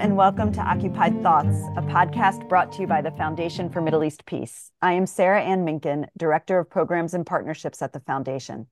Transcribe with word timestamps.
And 0.00 0.16
welcome 0.16 0.50
to 0.52 0.62
Occupied 0.62 1.22
Thoughts, 1.22 1.58
a 1.76 1.82
podcast 1.82 2.48
brought 2.48 2.72
to 2.72 2.80
you 2.80 2.86
by 2.86 3.02
the 3.02 3.10
Foundation 3.10 3.68
for 3.68 3.82
Middle 3.82 4.02
East 4.02 4.24
Peace. 4.24 4.70
I 4.80 4.94
am 4.94 5.04
Sarah 5.04 5.42
Anne 5.42 5.66
Minkin, 5.66 6.06
Director 6.16 6.58
of 6.58 6.70
Programs 6.70 7.12
and 7.12 7.26
Partnerships 7.26 7.82
at 7.82 7.92
the 7.92 8.00
Foundation. 8.00 8.68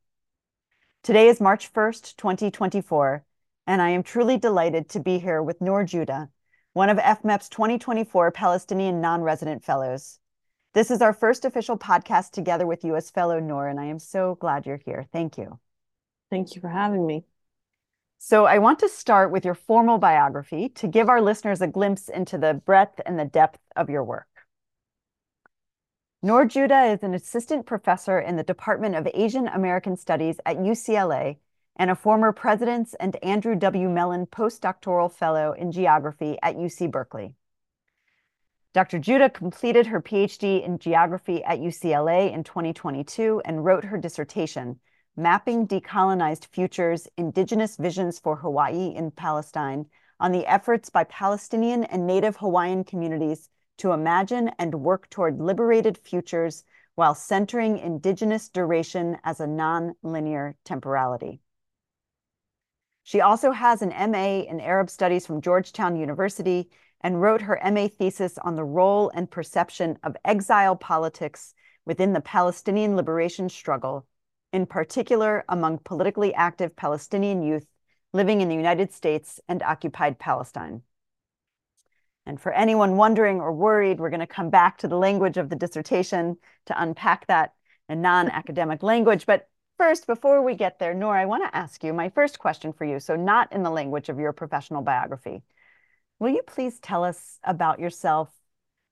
Today 1.02 1.28
is 1.28 1.38
March 1.38 1.70
1st, 1.70 2.16
2024, 2.16 3.26
and 3.66 3.82
I 3.82 3.90
am 3.90 4.02
truly 4.02 4.38
delighted 4.38 4.88
to 4.88 5.00
be 5.00 5.18
here 5.18 5.42
with 5.42 5.60
Nour 5.60 5.84
Joudah, 5.84 6.30
one 6.72 6.88
of 6.88 6.96
FMEP's 6.96 7.50
2024 7.50 8.30
Palestinian 8.30 9.02
Non-Resident 9.02 9.62
Fellows. 9.62 10.20
This 10.72 10.90
is 10.90 11.02
our 11.02 11.12
first 11.12 11.44
official 11.44 11.76
podcast 11.76 12.30
together 12.30 12.66
with 12.66 12.84
you 12.84 12.96
as 12.96 13.10
fellow 13.10 13.38
Nour, 13.38 13.68
and 13.68 13.78
I 13.78 13.84
am 13.84 13.98
so 13.98 14.36
glad 14.36 14.64
you're 14.64 14.80
here. 14.82 15.04
Thank 15.12 15.36
you. 15.36 15.58
Thank 16.30 16.54
you 16.54 16.62
for 16.62 16.70
having 16.70 17.06
me. 17.06 17.26
So, 18.20 18.46
I 18.46 18.58
want 18.58 18.80
to 18.80 18.88
start 18.88 19.30
with 19.30 19.44
your 19.44 19.54
formal 19.54 19.98
biography 19.98 20.68
to 20.70 20.88
give 20.88 21.08
our 21.08 21.22
listeners 21.22 21.62
a 21.62 21.68
glimpse 21.68 22.08
into 22.08 22.36
the 22.36 22.52
breadth 22.52 23.00
and 23.06 23.16
the 23.16 23.24
depth 23.24 23.60
of 23.76 23.88
your 23.88 24.02
work. 24.02 24.26
Nour 26.20 26.46
Joudah 26.46 26.94
is 26.94 27.04
an 27.04 27.14
assistant 27.14 27.64
professor 27.64 28.18
in 28.18 28.34
the 28.34 28.42
Department 28.42 28.96
of 28.96 29.06
Asian 29.14 29.46
American 29.46 29.96
Studies 29.96 30.40
at 30.44 30.56
UCLA 30.56 31.36
and 31.76 31.92
a 31.92 31.94
former 31.94 32.32
President's 32.32 32.94
and 32.94 33.14
Andrew 33.22 33.54
W. 33.54 33.88
Mellon 33.88 34.26
postdoctoral 34.26 35.12
fellow 35.12 35.52
in 35.52 35.70
geography 35.70 36.36
at 36.42 36.56
UC 36.56 36.90
Berkeley. 36.90 37.36
Dr. 38.74 38.98
Joudah 38.98 39.32
completed 39.32 39.86
her 39.86 40.02
PhD 40.02 40.64
in 40.64 40.80
geography 40.80 41.44
at 41.44 41.60
UCLA 41.60 42.32
in 42.32 42.42
2022 42.42 43.42
and 43.44 43.64
wrote 43.64 43.84
her 43.84 43.96
dissertation 43.96 44.80
Mapping 45.18 45.66
Decolonized 45.66 46.46
Futures 46.46 47.08
Indigenous 47.16 47.76
Visions 47.76 48.20
for 48.20 48.36
Hawaii 48.36 48.94
in 48.94 49.10
Palestine 49.10 49.86
on 50.20 50.30
the 50.30 50.46
efforts 50.46 50.90
by 50.90 51.02
Palestinian 51.02 51.82
and 51.82 52.06
Native 52.06 52.36
Hawaiian 52.36 52.84
communities 52.84 53.48
to 53.78 53.90
imagine 53.90 54.52
and 54.60 54.76
work 54.76 55.10
toward 55.10 55.40
liberated 55.40 55.98
futures 55.98 56.62
while 56.94 57.16
centering 57.16 57.78
Indigenous 57.78 58.48
duration 58.48 59.18
as 59.24 59.40
a 59.40 59.46
non-linear 59.48 60.54
temporality. 60.64 61.40
She 63.02 63.20
also 63.20 63.50
has 63.50 63.82
an 63.82 64.12
MA 64.12 64.42
in 64.48 64.60
Arab 64.60 64.88
Studies 64.88 65.26
from 65.26 65.42
Georgetown 65.42 65.96
University 65.96 66.70
and 67.00 67.20
wrote 67.20 67.42
her 67.42 67.58
MA 67.72 67.88
thesis 67.88 68.38
on 68.38 68.54
the 68.54 68.62
role 68.62 69.10
and 69.12 69.28
perception 69.28 69.98
of 70.04 70.16
exile 70.24 70.76
politics 70.76 71.54
within 71.84 72.12
the 72.12 72.20
Palestinian 72.20 72.94
liberation 72.94 73.48
struggle 73.48 74.06
in 74.52 74.66
particular 74.66 75.44
among 75.48 75.78
politically 75.78 76.34
active 76.34 76.74
Palestinian 76.76 77.42
youth 77.42 77.66
living 78.12 78.40
in 78.40 78.48
the 78.48 78.54
United 78.54 78.92
States 78.92 79.40
and 79.48 79.62
occupied 79.62 80.18
Palestine. 80.18 80.82
And 82.24 82.40
for 82.40 82.52
anyone 82.52 82.96
wondering 82.96 83.40
or 83.40 83.52
worried, 83.52 84.00
we're 84.00 84.10
going 84.10 84.20
to 84.20 84.26
come 84.26 84.50
back 84.50 84.78
to 84.78 84.88
the 84.88 84.98
language 84.98 85.36
of 85.36 85.48
the 85.48 85.56
dissertation 85.56 86.36
to 86.66 86.82
unpack 86.82 87.26
that 87.26 87.54
in 87.88 88.02
non-academic 88.02 88.82
language. 88.82 89.24
But 89.24 89.48
first, 89.78 90.06
before 90.06 90.42
we 90.42 90.54
get 90.54 90.78
there, 90.78 90.92
Nour, 90.92 91.16
I 91.16 91.24
want 91.24 91.44
to 91.44 91.56
ask 91.56 91.82
you 91.82 91.92
my 91.94 92.10
first 92.10 92.38
question 92.38 92.72
for 92.72 92.84
you. 92.84 93.00
So 93.00 93.16
not 93.16 93.52
in 93.52 93.62
the 93.62 93.70
language 93.70 94.10
of 94.10 94.18
your 94.18 94.32
professional 94.32 94.82
biography. 94.82 95.42
Will 96.18 96.30
you 96.30 96.42
please 96.46 96.78
tell 96.80 97.04
us 97.04 97.38
about 97.44 97.80
yourself? 97.80 98.30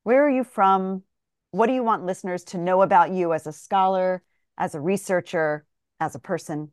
Where 0.04 0.24
are 0.24 0.30
you 0.30 0.44
from? 0.44 1.02
What 1.50 1.66
do 1.66 1.72
you 1.72 1.82
want 1.82 2.06
listeners 2.06 2.44
to 2.44 2.58
know 2.58 2.82
about 2.82 3.10
you 3.10 3.32
as 3.32 3.46
a 3.46 3.52
scholar, 3.52 4.22
as 4.56 4.74
a 4.74 4.80
researcher, 4.80 5.64
as 6.00 6.14
a 6.14 6.18
person? 6.18 6.70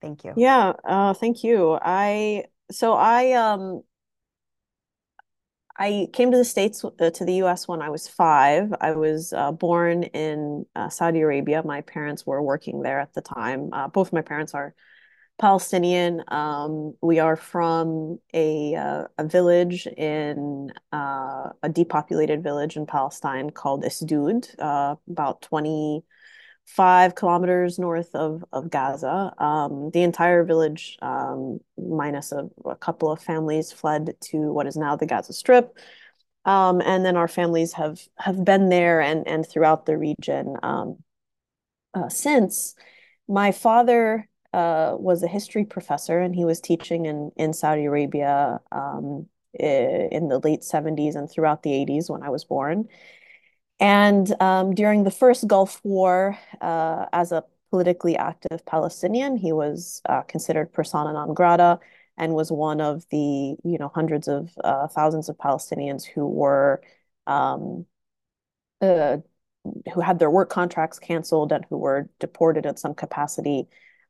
Thank 0.00 0.24
you. 0.24 0.34
Yeah, 0.36 0.74
uh, 0.84 1.14
thank 1.14 1.44
you. 1.44 1.78
I 1.80 2.44
so 2.70 2.94
I 2.94 3.32
um 3.32 3.82
I 5.76 6.08
came 6.12 6.30
to 6.30 6.36
the 6.36 6.44
States 6.44 6.84
uh, 6.84 7.10
to 7.10 7.24
the 7.24 7.34
US 7.44 7.66
when 7.66 7.82
I 7.82 7.90
was 7.90 8.06
five. 8.06 8.72
I 8.80 8.92
was 8.92 9.32
uh, 9.32 9.52
born 9.52 10.04
in 10.04 10.66
uh, 10.76 10.88
Saudi 10.88 11.20
Arabia. 11.20 11.62
My 11.64 11.80
parents 11.80 12.24
were 12.24 12.42
working 12.42 12.82
there 12.82 13.00
at 13.00 13.12
the 13.14 13.22
time. 13.22 13.70
Uh, 13.72 13.88
both 13.88 14.12
my 14.12 14.22
parents 14.22 14.54
are 14.54 14.74
Palestinian. 15.38 16.22
Um, 16.28 16.94
we 17.02 17.18
are 17.18 17.34
from 17.36 18.20
a 18.32 18.76
uh, 18.76 19.04
a 19.18 19.24
village 19.24 19.86
in 19.86 20.70
uh, 20.92 21.50
a 21.62 21.68
depopulated 21.72 22.42
village 22.42 22.76
in 22.76 22.86
Palestine 22.86 23.50
called 23.50 23.84
Isdud, 23.84 24.54
about 24.58 25.42
20 25.42 26.04
five 26.66 27.14
kilometers 27.14 27.78
north 27.78 28.14
of, 28.14 28.44
of 28.52 28.70
Gaza. 28.70 29.32
Um, 29.38 29.90
the 29.92 30.02
entire 30.02 30.44
village, 30.44 30.98
um, 31.02 31.60
minus 31.76 32.32
a, 32.32 32.48
a, 32.64 32.76
couple 32.76 33.10
of 33.10 33.20
families, 33.20 33.72
fled 33.72 34.14
to 34.22 34.52
what 34.52 34.66
is 34.66 34.76
now 34.76 34.96
the 34.96 35.06
Gaza 35.06 35.32
Strip. 35.32 35.76
Um, 36.44 36.80
and 36.82 37.04
then 37.04 37.16
our 37.16 37.28
families 37.28 37.72
have 37.74 38.00
have 38.18 38.44
been 38.44 38.68
there 38.68 39.00
and 39.00 39.26
and 39.26 39.46
throughout 39.48 39.86
the 39.86 39.96
region 39.96 40.56
um, 40.62 40.98
uh, 41.94 42.08
since. 42.08 42.74
My 43.26 43.52
father 43.52 44.28
uh, 44.52 44.96
was 44.98 45.22
a 45.22 45.28
history 45.28 45.64
professor, 45.64 46.20
and 46.20 46.34
he 46.34 46.44
was 46.44 46.60
teaching 46.60 47.06
in 47.06 47.30
in 47.36 47.54
Saudi 47.54 47.86
Arabia 47.86 48.60
um, 48.72 49.26
in 49.54 50.28
the 50.28 50.40
late 50.40 50.62
70s 50.62 51.14
and 51.14 51.30
throughout 51.30 51.62
the 51.62 51.70
80s 51.70 52.10
when 52.10 52.22
I 52.22 52.28
was 52.28 52.44
born. 52.44 52.88
And 53.80 54.32
um, 54.40 54.74
during 54.74 55.04
the 55.04 55.10
first 55.10 55.46
Gulf 55.48 55.80
War, 55.84 56.38
uh, 56.60 57.06
as 57.12 57.32
a 57.32 57.44
politically 57.70 58.16
active 58.16 58.64
Palestinian, 58.66 59.36
he 59.36 59.52
was 59.52 60.00
uh, 60.08 60.22
considered 60.22 60.72
persona 60.72 61.12
non 61.12 61.34
grata 61.34 61.80
and 62.16 62.34
was 62.34 62.52
one 62.52 62.80
of 62.80 63.04
the 63.10 63.18
you 63.64 63.78
know 63.78 63.90
hundreds 63.94 64.28
of 64.28 64.50
uh, 64.62 64.86
thousands 64.88 65.28
of 65.28 65.36
Palestinians 65.38 66.04
who 66.04 66.26
were 66.26 66.80
um, 67.26 67.86
uh, 68.80 69.18
who 69.92 70.00
had 70.00 70.18
their 70.18 70.30
work 70.30 70.50
contracts 70.50 70.98
canceled 70.98 71.52
and 71.52 71.64
who 71.68 71.78
were 71.78 72.08
deported 72.20 72.66
in 72.66 72.76
some 72.76 72.94
capacity 72.94 73.66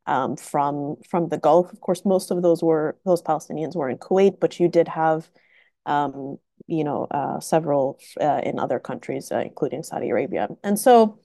um, 0.06 0.36
from 0.36 0.96
from 1.08 1.28
the 1.28 1.38
Gulf. 1.38 1.72
Of 1.72 1.80
course, 1.80 2.04
most 2.04 2.30
of 2.30 2.42
those 2.42 2.62
were 2.62 2.98
those 3.04 3.22
Palestinians 3.22 3.76
were 3.76 3.88
in 3.88 3.98
Kuwait, 3.98 4.40
but 4.40 4.60
you 4.60 4.68
did 4.68 4.88
have 4.88 5.28
um, 5.86 6.38
you 6.66 6.84
know, 6.84 7.06
uh, 7.10 7.40
several 7.40 7.98
uh, 8.20 8.40
in 8.44 8.58
other 8.58 8.78
countries, 8.78 9.30
uh, 9.32 9.38
including 9.38 9.82
Saudi 9.82 10.10
Arabia. 10.10 10.48
And 10.62 10.78
so 10.78 11.18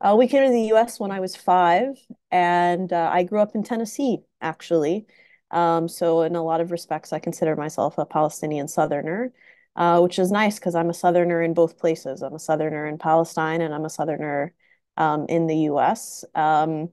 uh, 0.00 0.14
we 0.18 0.28
came 0.28 0.44
to 0.44 0.52
the 0.52 0.74
US 0.74 1.00
when 1.00 1.10
I 1.10 1.20
was 1.20 1.36
five, 1.36 1.96
and 2.30 2.92
uh, 2.92 3.10
I 3.12 3.22
grew 3.22 3.40
up 3.40 3.54
in 3.54 3.62
Tennessee, 3.62 4.18
actually. 4.40 5.06
Um, 5.50 5.88
so, 5.88 6.22
in 6.22 6.36
a 6.36 6.42
lot 6.42 6.60
of 6.60 6.70
respects, 6.70 7.12
I 7.12 7.18
consider 7.18 7.56
myself 7.56 7.98
a 7.98 8.04
Palestinian 8.04 8.68
Southerner, 8.68 9.32
uh, 9.76 10.00
which 10.00 10.18
is 10.18 10.30
nice 10.30 10.58
because 10.58 10.74
I'm 10.74 10.90
a 10.90 10.94
Southerner 10.94 11.40
in 11.42 11.54
both 11.54 11.78
places. 11.78 12.22
I'm 12.22 12.34
a 12.34 12.38
Southerner 12.38 12.86
in 12.86 12.98
Palestine, 12.98 13.60
and 13.62 13.74
I'm 13.74 13.84
a 13.84 13.90
Southerner 13.90 14.52
um, 14.96 15.26
in 15.28 15.46
the 15.46 15.56
US. 15.70 16.24
Um, 16.34 16.90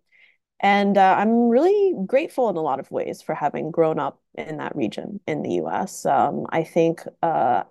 and 0.60 0.98
uh, 0.98 1.16
I'm 1.18 1.50
really 1.50 1.94
grateful 2.06 2.50
in 2.50 2.56
a 2.56 2.62
lot 2.62 2.80
of 2.80 2.90
ways 2.90 3.22
for 3.22 3.36
having 3.36 3.70
grown 3.72 4.00
up 4.00 4.22
in 4.36 4.58
that 4.58 4.76
region 4.76 5.20
in 5.28 5.42
the 5.42 5.56
US. 5.64 6.06
Um, 6.06 6.46
I 6.50 6.64
think 6.64 7.02
uh, 7.22 7.64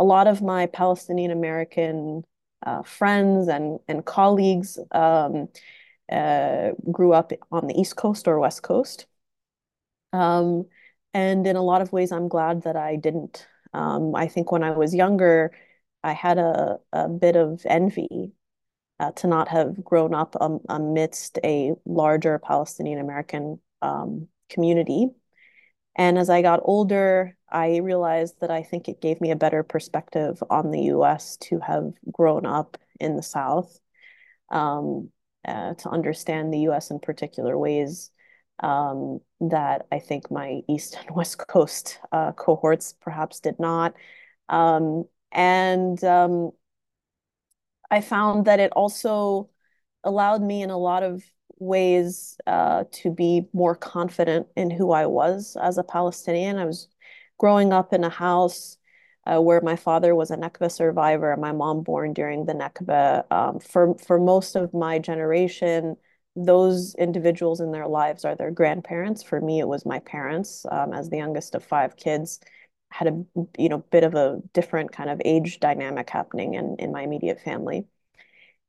a 0.00 0.04
lot 0.04 0.26
of 0.26 0.40
my 0.40 0.64
Palestinian 0.64 1.30
American 1.30 2.24
uh, 2.64 2.82
friends 2.82 3.48
and, 3.48 3.78
and 3.86 4.02
colleagues 4.02 4.78
um, 4.92 5.48
uh, 6.10 6.70
grew 6.90 7.12
up 7.12 7.32
on 7.52 7.66
the 7.66 7.78
East 7.78 7.96
Coast 7.96 8.26
or 8.26 8.40
West 8.40 8.62
Coast. 8.62 9.06
Um, 10.14 10.64
and 11.12 11.46
in 11.46 11.56
a 11.56 11.62
lot 11.62 11.82
of 11.82 11.92
ways, 11.92 12.12
I'm 12.12 12.28
glad 12.28 12.62
that 12.62 12.76
I 12.76 12.96
didn't. 12.96 13.46
Um, 13.74 14.16
I 14.16 14.26
think 14.26 14.50
when 14.50 14.62
I 14.62 14.70
was 14.70 14.94
younger, 14.94 15.52
I 16.02 16.14
had 16.14 16.38
a, 16.38 16.78
a 16.94 17.06
bit 17.06 17.36
of 17.36 17.60
envy 17.66 18.32
uh, 19.00 19.12
to 19.12 19.26
not 19.26 19.48
have 19.48 19.84
grown 19.84 20.14
up 20.14 20.34
um, 20.40 20.60
amidst 20.70 21.38
a 21.44 21.74
larger 21.84 22.38
Palestinian 22.38 23.00
American 23.00 23.60
um, 23.82 24.28
community. 24.48 25.08
And 25.96 26.18
as 26.18 26.30
I 26.30 26.42
got 26.42 26.60
older, 26.64 27.36
I 27.50 27.78
realized 27.78 28.40
that 28.40 28.50
I 28.50 28.62
think 28.62 28.88
it 28.88 29.00
gave 29.00 29.20
me 29.20 29.30
a 29.30 29.36
better 29.36 29.62
perspective 29.62 30.42
on 30.50 30.70
the 30.70 30.82
US 30.84 31.36
to 31.38 31.58
have 31.60 31.92
grown 32.10 32.46
up 32.46 32.78
in 33.00 33.16
the 33.16 33.22
South, 33.22 33.78
um, 34.50 35.10
uh, 35.46 35.74
to 35.74 35.88
understand 35.88 36.52
the 36.52 36.60
US 36.60 36.90
in 36.90 37.00
particular 37.00 37.58
ways 37.58 38.10
um, 38.60 39.20
that 39.40 39.86
I 39.90 39.98
think 39.98 40.30
my 40.30 40.60
East 40.68 40.96
and 41.00 41.10
West 41.16 41.38
Coast 41.38 41.98
uh, 42.12 42.32
cohorts 42.32 42.94
perhaps 43.00 43.40
did 43.40 43.58
not. 43.58 43.94
Um, 44.48 45.04
and 45.32 46.02
um, 46.04 46.52
I 47.90 48.00
found 48.00 48.46
that 48.46 48.60
it 48.60 48.72
also 48.72 49.50
allowed 50.04 50.42
me 50.42 50.62
in 50.62 50.70
a 50.70 50.78
lot 50.78 51.02
of 51.02 51.22
ways 51.60 52.38
uh, 52.46 52.84
to 52.90 53.10
be 53.12 53.48
more 53.52 53.76
confident 53.76 54.48
in 54.56 54.70
who 54.70 54.92
I 54.92 55.06
was 55.06 55.56
as 55.62 55.78
a 55.78 55.84
Palestinian. 55.84 56.58
I 56.58 56.64
was 56.66 56.88
growing 57.38 57.72
up 57.72 57.92
in 57.92 58.04
a 58.04 58.10
house 58.10 58.76
uh, 59.26 59.40
where 59.40 59.60
my 59.60 59.76
father 59.76 60.14
was 60.14 60.30
a 60.30 60.36
Nakba 60.36 60.72
survivor 60.72 61.32
and 61.32 61.40
my 61.40 61.52
mom 61.52 61.82
born 61.82 62.12
during 62.14 62.46
the 62.46 62.54
Nakba. 62.54 63.24
Um, 63.30 63.60
for 63.60 63.94
for 63.98 64.18
most 64.18 64.56
of 64.56 64.74
my 64.74 64.98
generation, 64.98 65.96
those 66.36 66.94
individuals 66.96 67.60
in 67.60 67.72
their 67.72 67.86
lives 67.88 68.24
are 68.24 68.34
their 68.34 68.50
grandparents. 68.50 69.22
For 69.22 69.40
me, 69.40 69.60
it 69.60 69.68
was 69.68 69.86
my 69.86 69.98
parents 70.00 70.66
um, 70.70 70.92
as 70.94 71.10
the 71.10 71.18
youngest 71.18 71.54
of 71.54 71.64
five 71.64 71.96
kids. 71.96 72.40
had 72.90 73.08
a 73.08 73.24
you 73.58 73.68
know 73.68 73.78
bit 73.90 74.04
of 74.04 74.14
a 74.14 74.40
different 74.54 74.92
kind 74.92 75.10
of 75.10 75.20
age 75.24 75.60
dynamic 75.60 76.10
happening 76.10 76.54
in 76.54 76.76
in 76.78 76.92
my 76.92 77.02
immediate 77.02 77.40
family. 77.40 77.86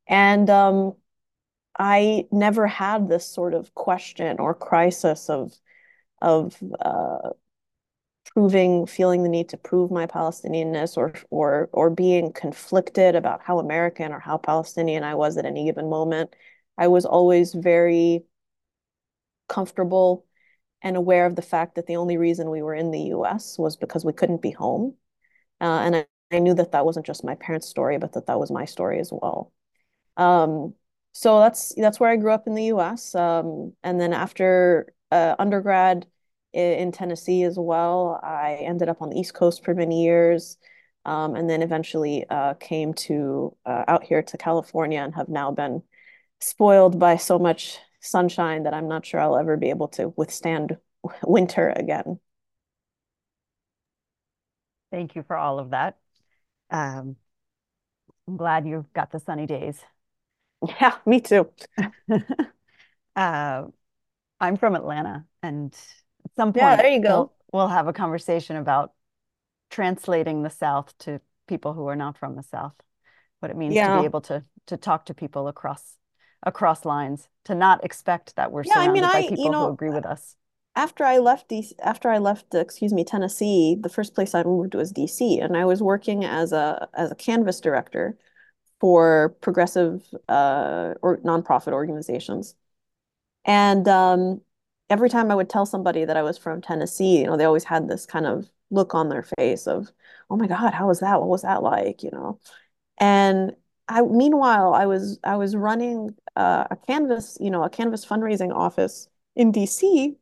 And 0.07 0.49
um, 0.49 0.95
I 1.79 2.27
never 2.31 2.67
had 2.67 3.07
this 3.09 3.25
sort 3.25 3.53
of 3.53 3.73
question 3.75 4.39
or 4.39 4.53
crisis 4.53 5.29
of 5.29 5.53
of 6.21 6.57
uh, 6.79 7.31
proving, 8.33 8.85
feeling 8.85 9.23
the 9.23 9.29
need 9.29 9.49
to 9.49 9.57
prove 9.57 9.91
my 9.91 10.07
Palestinianness 10.07 10.97
or 10.97 11.13
or 11.29 11.69
or 11.73 11.89
being 11.89 12.31
conflicted 12.33 13.15
about 13.15 13.41
how 13.43 13.59
American 13.59 14.11
or 14.11 14.19
how 14.19 14.37
Palestinian 14.37 15.03
I 15.03 15.15
was 15.15 15.37
at 15.37 15.45
any 15.45 15.65
given 15.65 15.89
moment. 15.89 16.35
I 16.77 16.87
was 16.87 17.05
always 17.05 17.53
very 17.53 18.25
comfortable 19.49 20.25
and 20.81 20.97
aware 20.97 21.25
of 21.25 21.35
the 21.35 21.41
fact 21.41 21.75
that 21.75 21.85
the 21.87 21.97
only 21.97 22.17
reason 22.17 22.49
we 22.49 22.61
were 22.61 22.73
in 22.75 22.91
the 22.91 23.01
US 23.15 23.57
was 23.59 23.77
because 23.77 24.05
we 24.05 24.13
couldn't 24.13 24.41
be 24.41 24.51
home. 24.51 24.95
Uh, 25.59 25.81
and 25.85 25.95
I, 25.97 26.05
I, 26.31 26.39
knew 26.39 26.53
that 26.55 26.71
that 26.71 26.85
wasn't 26.85 27.05
just 27.05 27.23
my 27.23 27.35
parents' 27.35 27.67
story, 27.67 27.97
but 27.99 28.13
that 28.13 28.27
that 28.27 28.39
was 28.39 28.49
my 28.51 28.65
story 28.65 28.99
as 28.99 29.11
well. 29.11 29.53
Um, 30.17 30.73
so 31.13 31.39
that's 31.39 31.73
that's 31.75 31.99
where 31.99 32.09
I 32.09 32.15
grew 32.15 32.31
up 32.31 32.47
in 32.47 32.55
the 32.55 32.65
US. 32.65 33.15
Um, 33.15 33.73
and 33.83 33.99
then 33.99 34.13
after 34.13 34.93
uh, 35.11 35.35
undergrad 35.39 36.07
in, 36.53 36.73
in, 36.73 36.91
Tennessee 36.91 37.43
as 37.43 37.57
well, 37.57 38.19
I 38.23 38.59
ended 38.61 38.89
up 38.89 39.01
on 39.01 39.09
the 39.09 39.19
East 39.19 39.33
Coast 39.33 39.63
for 39.63 39.73
many 39.73 40.03
years. 40.03 40.57
Um, 41.03 41.35
and 41.35 41.49
then 41.49 41.63
eventually 41.63 42.25
uh, 42.29 42.53
came 42.55 42.93
to 42.93 43.57
uh, 43.65 43.85
out 43.87 44.03
here 44.03 44.21
to 44.21 44.37
California 44.37 45.01
and 45.01 45.15
have 45.15 45.29
now 45.29 45.51
been 45.51 45.81
spoiled 46.39 46.99
by 46.99 47.17
so 47.17 47.39
much 47.39 47.79
sunshine 48.01 48.63
that 48.63 48.73
I'm 48.73 48.87
not 48.87 49.05
sure 49.05 49.19
I'll 49.19 49.37
ever 49.37 49.57
be 49.57 49.69
able 49.69 49.87
to 49.89 50.13
withstand 50.15 50.77
winter 51.23 51.69
again. 51.75 52.19
Thank 54.91 55.15
you 55.15 55.23
for 55.23 55.37
all 55.37 55.59
of 55.59 55.71
that. 55.71 55.97
Um, 56.69 57.15
I'm 58.27 58.37
glad 58.37 58.67
you've 58.67 58.91
got 58.93 59.11
the 59.11 59.19
sunny 59.19 59.45
days. 59.45 59.83
Yeah, 60.67 60.95
me 61.05 61.21
too. 61.21 61.49
uh, 63.15 63.63
I'm 64.39 64.57
from 64.57 64.75
Atlanta, 64.75 65.25
and 65.41 65.73
at 66.25 66.35
some 66.35 66.53
point, 66.53 66.63
yeah, 66.63 66.75
there 66.75 66.91
you 66.91 67.01
go. 67.01 67.09
We'll, 67.09 67.33
we'll 67.51 67.67
have 67.67 67.87
a 67.87 67.93
conversation 67.93 68.55
about 68.55 68.93
translating 69.69 70.43
the 70.43 70.49
South 70.49 70.97
to 70.99 71.21
people 71.47 71.73
who 71.73 71.87
are 71.87 71.95
not 71.95 72.17
from 72.17 72.35
the 72.35 72.43
South, 72.43 72.73
what 73.39 73.51
it 73.51 73.57
means 73.57 73.75
to 73.75 73.99
be 73.99 74.05
able 74.05 74.21
to 74.21 74.43
to 74.67 74.77
talk 74.77 75.05
to 75.05 75.13
people 75.13 75.47
across 75.47 75.97
across 76.43 76.85
lines 76.85 77.27
to 77.45 77.55
not 77.55 77.83
expect 77.83 78.35
that 78.35 78.51
we're 78.51 78.63
yeah, 78.63 78.73
surrounded 78.73 78.89
I 78.89 78.93
mean, 78.93 79.03
by 79.03 79.17
I, 79.17 79.21
people 79.29 79.43
you 79.43 79.51
know, 79.51 79.67
who 79.67 79.73
agree 79.73 79.89
with 79.89 80.05
us. 80.05 80.35
After 80.75 81.03
I 81.03 81.17
left 81.17 81.49
DC, 81.49 81.73
after 81.83 82.09
I 82.09 82.17
left, 82.17 82.53
excuse 82.55 82.93
me, 82.93 83.03
Tennessee, 83.03 83.75
the 83.79 83.89
first 83.89 84.15
place 84.15 84.33
I 84.33 84.43
moved 84.43 84.73
was 84.73 84.91
DC, 84.91 85.43
and 85.43 85.57
I 85.57 85.65
was 85.65 85.81
working 85.81 86.23
as 86.23 86.51
a 86.53 86.87
as 86.93 87.11
a 87.11 87.15
canvas 87.15 87.59
director 87.59 88.17
for 88.81 89.37
progressive 89.41 90.03
uh, 90.29 90.95
or 91.03 91.19
nonprofit 91.19 91.73
organizations. 91.73 92.55
And 93.45 93.87
um, 93.87 94.41
every 94.89 95.09
time 95.09 95.31
I 95.31 95.35
would 95.35 95.49
tell 95.49 95.65
somebody 95.65 96.05
that 96.05 96.17
I 96.17 96.23
was 96.23 96.37
from 96.37 96.61
Tennessee, 96.61 97.19
you 97.19 97.25
know, 97.25 97.37
they 97.37 97.45
always 97.45 97.63
had 97.63 97.87
this 97.87 98.05
kind 98.05 98.25
of 98.27 98.49
look 98.71 98.95
on 98.95 99.09
their 99.09 99.23
face 99.23 99.67
of, 99.67 99.91
"Oh 100.29 100.37
my 100.37 100.47
God, 100.47 100.73
how 100.73 100.87
was 100.87 100.99
that? 101.01 101.19
What 101.19 101.29
was 101.29 101.43
that 101.43 101.63
like?" 101.63 102.03
You 102.03 102.11
know, 102.11 102.39
and 102.99 103.55
I 103.87 104.01
meanwhile 104.03 104.73
I 104.73 104.85
was 104.85 105.19
I 105.23 105.37
was 105.37 105.55
running 105.55 106.15
uh, 106.35 106.65
a 106.71 106.75
canvas 106.77 107.37
you 107.41 107.51
know 107.51 107.63
a 107.63 107.69
canvas 107.69 108.05
fundraising 108.05 108.53
office 108.53 109.09
in 109.35 109.51
DC, 109.51 110.17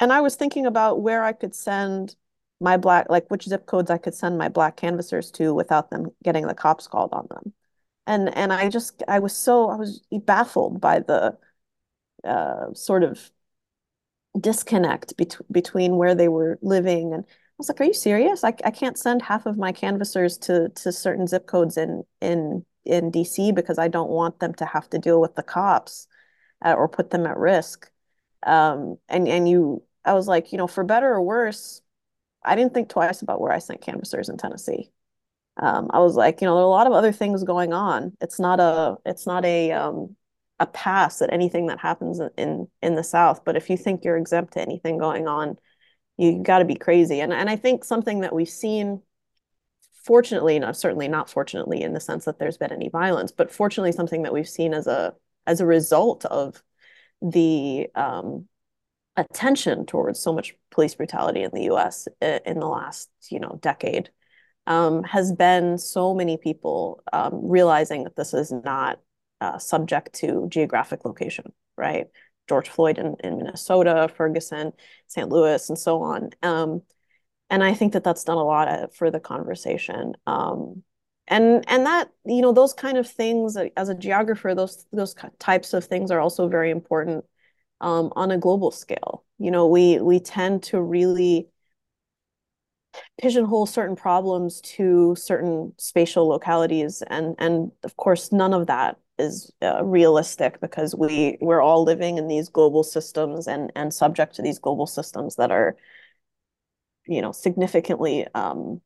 and 0.00 0.12
I 0.12 0.20
was 0.20 0.36
thinking 0.36 0.66
about 0.66 1.02
where 1.02 1.24
I 1.24 1.32
could 1.32 1.54
send 1.54 2.16
my 2.60 2.76
black 2.76 3.08
like 3.10 3.28
which 3.30 3.44
zip 3.44 3.66
codes 3.66 3.90
I 3.90 3.98
could 3.98 4.14
send 4.14 4.38
my 4.38 4.48
black 4.48 4.76
canvassers 4.76 5.30
to 5.32 5.54
without 5.54 5.90
them 5.90 6.10
getting 6.24 6.46
the 6.46 6.54
cops 6.54 6.86
called 6.88 7.12
on 7.12 7.26
them, 7.30 7.52
and 8.06 8.34
and 8.36 8.52
I 8.52 8.68
just 8.68 9.02
I 9.08 9.18
was 9.18 9.36
so 9.36 9.68
I 9.70 9.76
was 9.76 10.00
baffled 10.24 10.80
by 10.80 11.00
the 11.00 11.38
uh, 12.24 12.74
sort 12.74 13.04
of 13.04 13.30
disconnect 14.38 15.16
bet 15.16 15.36
between 15.50 15.96
where 15.96 16.14
they 16.14 16.28
were 16.28 16.58
living 16.62 17.14
and 17.14 17.24
I 17.24 17.54
was 17.58 17.68
like, 17.70 17.80
are 17.80 17.84
you 17.84 17.94
serious? 17.94 18.44
I, 18.44 18.48
I 18.64 18.70
can't 18.70 18.98
send 18.98 19.22
half 19.22 19.46
of 19.46 19.56
my 19.56 19.72
canvassers 19.72 20.36
to 20.38 20.68
to 20.70 20.92
certain 20.92 21.26
zip 21.26 21.46
codes 21.46 21.76
in 21.78 22.04
in 22.20 22.64
in 22.84 23.10
DC 23.10 23.50
because 23.52 23.78
I 23.78 23.88
don't 23.88 24.10
want 24.10 24.40
them 24.40 24.52
to 24.54 24.66
have 24.66 24.90
to 24.90 24.98
deal 24.98 25.20
with 25.20 25.34
the 25.36 25.42
cops 25.42 26.06
uh, 26.64 26.74
or 26.74 26.88
put 26.88 27.10
them 27.10 27.26
at 27.26 27.38
risk. 27.38 27.90
Um, 28.44 28.98
and 29.08 29.28
and 29.28 29.48
you, 29.48 29.82
I 30.04 30.14
was 30.14 30.28
like, 30.28 30.52
you 30.52 30.58
know, 30.58 30.66
for 30.68 30.84
better 30.84 31.08
or 31.08 31.22
worse, 31.22 31.82
I 32.44 32.56
didn't 32.56 32.74
think 32.74 32.90
twice 32.90 33.22
about 33.22 33.40
where 33.40 33.52
I 33.52 33.58
sent 33.60 33.82
canvassers 33.82 34.28
in 34.30 34.38
Tennessee. 34.38 34.90
Um, 35.56 35.88
I 35.90 36.00
was 36.00 36.14
like, 36.14 36.40
you 36.40 36.46
know, 36.46 36.54
there 36.54 36.62
are 36.62 36.66
a 36.66 36.70
lot 36.70 36.86
of 36.86 36.92
other 36.92 37.12
things 37.12 37.42
going 37.44 37.72
on. 37.72 38.16
It's 38.20 38.38
not 38.38 38.60
a, 38.60 38.96
it's 39.06 39.26
not 39.26 39.44
a, 39.44 39.72
um, 39.72 40.16
a 40.58 40.66
pass 40.66 41.20
at 41.22 41.32
anything 41.32 41.66
that 41.66 41.80
happens 41.80 42.20
in 42.36 42.66
in 42.82 42.94
the 42.94 43.04
South. 43.04 43.44
But 43.44 43.56
if 43.56 43.68
you 43.68 43.76
think 43.76 44.04
you're 44.04 44.16
exempt 44.16 44.54
to 44.54 44.62
anything 44.62 44.98
going 44.98 45.28
on, 45.28 45.56
you 46.16 46.42
got 46.42 46.60
to 46.60 46.64
be 46.64 46.76
crazy. 46.76 47.20
And 47.20 47.32
and 47.32 47.50
I 47.50 47.56
think 47.56 47.84
something 47.84 48.20
that 48.20 48.34
we've 48.34 48.48
seen 48.48 49.02
fortunately, 50.04 50.58
no, 50.58 50.70
certainly 50.72 51.08
not 51.08 51.28
fortunately 51.28 51.82
in 51.82 51.92
the 51.92 52.00
sense 52.00 52.24
that 52.24 52.38
there's 52.38 52.56
been 52.56 52.72
any 52.72 52.88
violence, 52.88 53.32
but 53.32 53.52
fortunately 53.52 53.92
something 53.92 54.22
that 54.22 54.32
we've 54.32 54.48
seen 54.48 54.72
as 54.72 54.86
a 54.86 55.14
as 55.46 55.60
a 55.60 55.66
result 55.66 56.24
of 56.24 56.62
the 57.20 57.88
um, 57.94 58.48
attention 59.16 59.84
towards 59.84 60.20
so 60.20 60.32
much 60.32 60.54
police 60.70 60.94
brutality 60.94 61.42
in 61.42 61.50
the 61.52 61.64
U.S. 61.64 62.08
in 62.20 62.60
the 62.60 62.66
last 62.66 63.10
you 63.30 63.40
know 63.40 63.58
decade 63.60 64.10
um, 64.66 65.02
has 65.04 65.32
been 65.32 65.78
so 65.78 66.14
many 66.14 66.36
people 66.36 67.02
um, 67.12 67.48
realizing 67.48 68.04
that 68.04 68.16
this 68.16 68.34
is 68.34 68.52
not 68.52 69.00
uh, 69.40 69.58
subject 69.58 70.14
to 70.14 70.46
geographic 70.48 71.04
location, 71.04 71.52
right? 71.76 72.06
George 72.48 72.68
Floyd 72.68 72.98
in, 72.98 73.16
in 73.22 73.38
Minnesota, 73.38 74.08
Ferguson, 74.16 74.72
St. 75.08 75.28
Louis, 75.28 75.68
and 75.68 75.78
so 75.78 76.02
on. 76.02 76.30
Um, 76.42 76.82
and 77.50 77.62
I 77.62 77.74
think 77.74 77.92
that 77.92 78.04
that's 78.04 78.24
done 78.24 78.38
a 78.38 78.44
lot 78.44 78.94
for 78.94 79.10
the 79.10 79.20
conversation. 79.20 80.14
Um, 80.26 80.82
and 81.28 81.64
and 81.68 81.86
that 81.86 82.08
you 82.24 82.40
know 82.40 82.52
those 82.52 82.72
kind 82.72 82.98
of 82.98 83.08
things 83.08 83.56
uh, 83.56 83.66
as 83.76 83.88
a 83.88 83.94
geographer, 83.94 84.54
those 84.54 84.86
those 84.92 85.14
types 85.38 85.74
of 85.74 85.84
things 85.84 86.10
are 86.10 86.20
also 86.20 86.48
very 86.48 86.70
important 86.70 87.24
um, 87.80 88.12
on 88.16 88.30
a 88.30 88.38
global 88.38 88.70
scale. 88.70 89.24
You 89.38 89.50
know, 89.50 89.66
we 89.66 89.98
we 89.98 90.20
tend 90.20 90.62
to 90.64 90.80
really 90.80 91.48
pigeonhole 93.20 93.66
certain 93.66 93.96
problems 93.96 94.60
to 94.62 95.14
certain 95.16 95.72
spatial 95.78 96.28
localities, 96.28 97.02
and 97.08 97.34
and 97.38 97.72
of 97.84 97.96
course 97.96 98.32
none 98.32 98.54
of 98.54 98.66
that 98.66 98.98
is 99.18 99.52
uh, 99.62 99.84
realistic 99.84 100.60
because 100.60 100.94
we 100.94 101.38
we're 101.40 101.62
all 101.62 101.84
living 101.84 102.18
in 102.18 102.28
these 102.28 102.48
global 102.48 102.82
systems 102.82 103.48
and 103.48 103.72
and 103.74 103.92
subject 103.92 104.34
to 104.36 104.42
these 104.42 104.58
global 104.58 104.86
systems 104.86 105.36
that 105.36 105.50
are 105.50 105.76
you 107.06 107.22
know 107.22 107.32
significantly 107.32 108.26
um, 108.34 108.80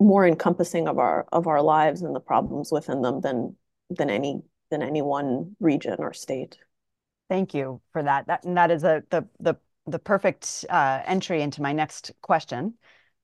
more 0.00 0.26
encompassing 0.26 0.88
of 0.88 0.98
our 0.98 1.26
of 1.32 1.46
our 1.46 1.62
lives 1.62 2.02
and 2.02 2.14
the 2.14 2.20
problems 2.20 2.72
within 2.72 3.02
them 3.02 3.20
than 3.20 3.56
than 3.90 4.10
any 4.10 4.42
than 4.70 4.82
any 4.82 5.02
one 5.02 5.56
region 5.60 5.96
or 5.98 6.12
state. 6.12 6.58
Thank 7.28 7.54
you 7.54 7.80
for 7.92 8.02
that. 8.02 8.26
That 8.26 8.44
and 8.44 8.56
that 8.56 8.70
is 8.70 8.84
a 8.84 9.02
the 9.10 9.26
the 9.40 9.56
the 9.86 9.98
perfect 9.98 10.64
uh, 10.68 11.02
entry 11.04 11.42
into 11.42 11.62
my 11.62 11.72
next 11.72 12.12
question, 12.22 12.74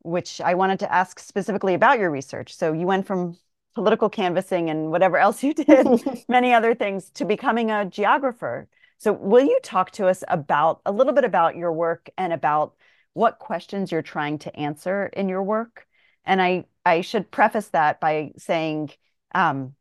which 0.03 0.41
I 0.41 0.55
wanted 0.55 0.81
to 0.81 0.93
ask 0.93 1.19
specifically 1.19 1.75
about 1.75 1.99
your 1.99 2.11
research. 2.11 2.55
So 2.55 2.73
you 2.73 2.87
went 2.87 3.07
from 3.07 3.37
political 3.75 4.09
canvassing 4.09 4.71
and 4.71 4.91
whatever 4.91 5.19
else 5.19 5.43
you 5.43 5.55
did, 5.55 5.87
many 6.29 6.53
other 6.53 6.75
things, 6.75 7.11
to 7.11 7.25
becoming 7.25 7.71
a 7.71 7.85
geographer. 7.85 8.69
So 8.99 9.12
will 9.12 9.45
you 9.45 9.61
talk 9.62 9.93
to 9.93 10.09
us 10.09 10.25
about 10.27 10.81
a 10.85 10.93
little 10.93 11.12
bit 11.12 11.25
about 11.25 11.57
your 11.57 11.73
work 11.73 12.11
and 12.19 12.33
about 12.33 12.75
what 13.19 13.41
questions 13.41 13.91
you're 13.91 14.00
trying 14.00 14.38
to 14.38 14.57
answer 14.57 15.07
in 15.07 15.29
your 15.29 15.43
work. 15.43 15.88
And 16.25 16.41
I, 16.41 16.67
I 16.85 17.00
should 17.00 17.33
preface 17.33 17.67
that 17.71 17.99
by 17.99 18.31
saying, 18.37 18.91
um, 19.35 19.75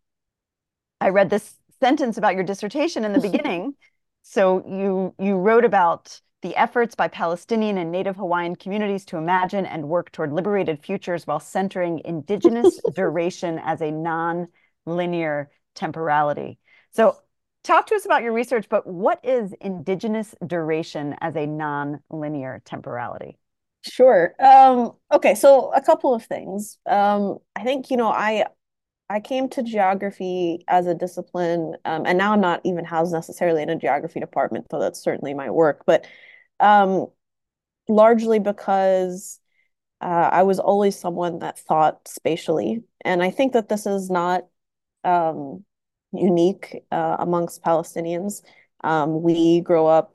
I 1.00 1.10
read 1.10 1.30
this 1.30 1.56
sentence 1.80 2.18
about 2.18 2.34
your 2.34 2.44
dissertation 2.44 3.06
in 3.06 3.14
the 3.14 3.20
beginning. 3.30 3.76
So 4.24 4.66
you 4.68 5.14
you 5.24 5.38
wrote 5.38 5.66
about 5.66 6.20
the 6.41 6.56
efforts 6.56 6.96
by 6.96 7.08
Palestinian 7.08 7.77
and 7.77 7.91
Native 7.91 8.15
Hawaiian 8.15 8.56
communities 8.56 9.06
to 9.06 9.17
imagine 9.17 9.65
and 9.65 9.89
work 9.89 10.12
toward 10.12 10.32
liberated 10.32 10.84
futures 10.84 11.25
while 11.25 11.39
centering 11.39 12.01
indigenous 12.06 12.79
duration 12.94 13.60
as 13.60 13.82
a 13.82 13.91
non-linear 13.91 15.50
temporality. 15.74 16.60
So 16.91 17.17
talk 17.63 17.88
to 17.88 17.96
us 17.96 18.06
about 18.06 18.24
your 18.24 18.34
research, 18.34 18.67
but 18.70 18.86
what 18.86 19.20
is 19.24 19.53
indigenous 19.62 20.36
duration 20.46 21.15
as 21.22 21.36
a 21.36 21.46
non-linear 21.46 22.62
temporality? 22.65 23.38
Sure. 23.84 24.34
Um, 24.39 24.91
okay, 25.12 25.36
so 25.36 25.72
a 25.74 25.82
couple 25.82 26.13
of 26.13 26.24
things. 26.24 26.77
Um, 26.86 27.38
I 27.56 27.63
think, 27.63 27.89
you 27.89 27.98
know, 27.98 28.10
I 28.10 28.46
I 29.10 29.20
came 29.22 29.48
to 29.50 29.64
geography 29.64 30.66
as 30.68 30.86
a 30.86 30.94
discipline, 30.94 31.76
um, 31.86 32.06
and 32.06 32.18
now 32.18 32.34
I'm 32.34 32.42
not 32.42 32.62
even 32.66 32.84
housed 32.84 33.14
necessarily 33.14 33.64
in 33.64 33.70
a 33.70 33.76
geography 33.76 34.20
department, 34.20 34.68
though 34.70 34.80
that's 34.80 35.02
certainly 35.02 35.34
my 35.34 35.50
work, 35.50 35.84
but 35.86 36.06
um, 36.60 37.08
largely 37.88 38.40
because 38.40 39.40
uh, 40.02 40.30
I 40.32 40.44
was 40.44 40.60
always 40.60 41.00
someone 41.00 41.40
that 41.40 41.58
thought 41.58 42.08
spatially. 42.08 42.84
And 43.04 43.24
I 43.24 43.32
think 43.32 43.54
that 43.54 43.70
this 43.70 43.86
is 43.86 44.10
not 44.10 44.46
um, 45.04 45.64
unique 46.12 46.84
uh, 46.92 47.18
amongst 47.20 47.64
Palestinians. 47.64 48.42
Um, 48.84 49.22
we 49.22 49.62
grow 49.62 49.88
up 49.88 50.14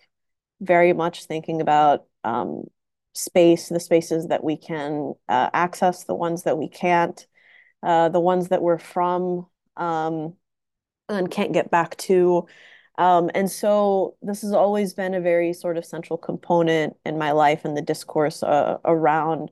very 0.61 0.93
much 0.93 1.25
thinking 1.25 1.61
about 1.61 2.05
um, 2.25 2.65
space, 3.15 3.69
the 3.69 3.81
spaces 3.81 4.29
that 4.29 4.45
we 4.45 4.57
can 4.57 5.15
uh, 5.29 5.51
access, 5.53 6.05
the 6.05 6.15
ones 6.15 6.45
that 6.45 6.59
we 6.59 6.69
can't, 6.69 7.27
uh, 7.83 8.09
the 8.09 8.21
ones 8.21 8.49
that 8.49 8.63
we're 8.63 8.79
from 8.79 9.47
um, 9.77 10.35
and 11.09 11.31
can't 11.31 11.53
get 11.53 11.71
back 11.71 11.97
to. 11.99 12.47
Um, 12.99 13.31
and 13.35 13.51
so 13.51 14.17
this 14.23 14.43
has 14.43 14.53
always 14.53 14.95
been 14.95 15.15
a 15.15 15.21
very 15.21 15.53
sort 15.53 15.77
of 15.77 15.85
central 15.85 16.19
component 16.19 16.97
in 17.05 17.19
my 17.19 17.33
life 17.33 17.65
and 17.65 17.77
the 17.77 17.83
discourse 17.83 18.43
uh, 18.43 18.79
around 18.85 19.51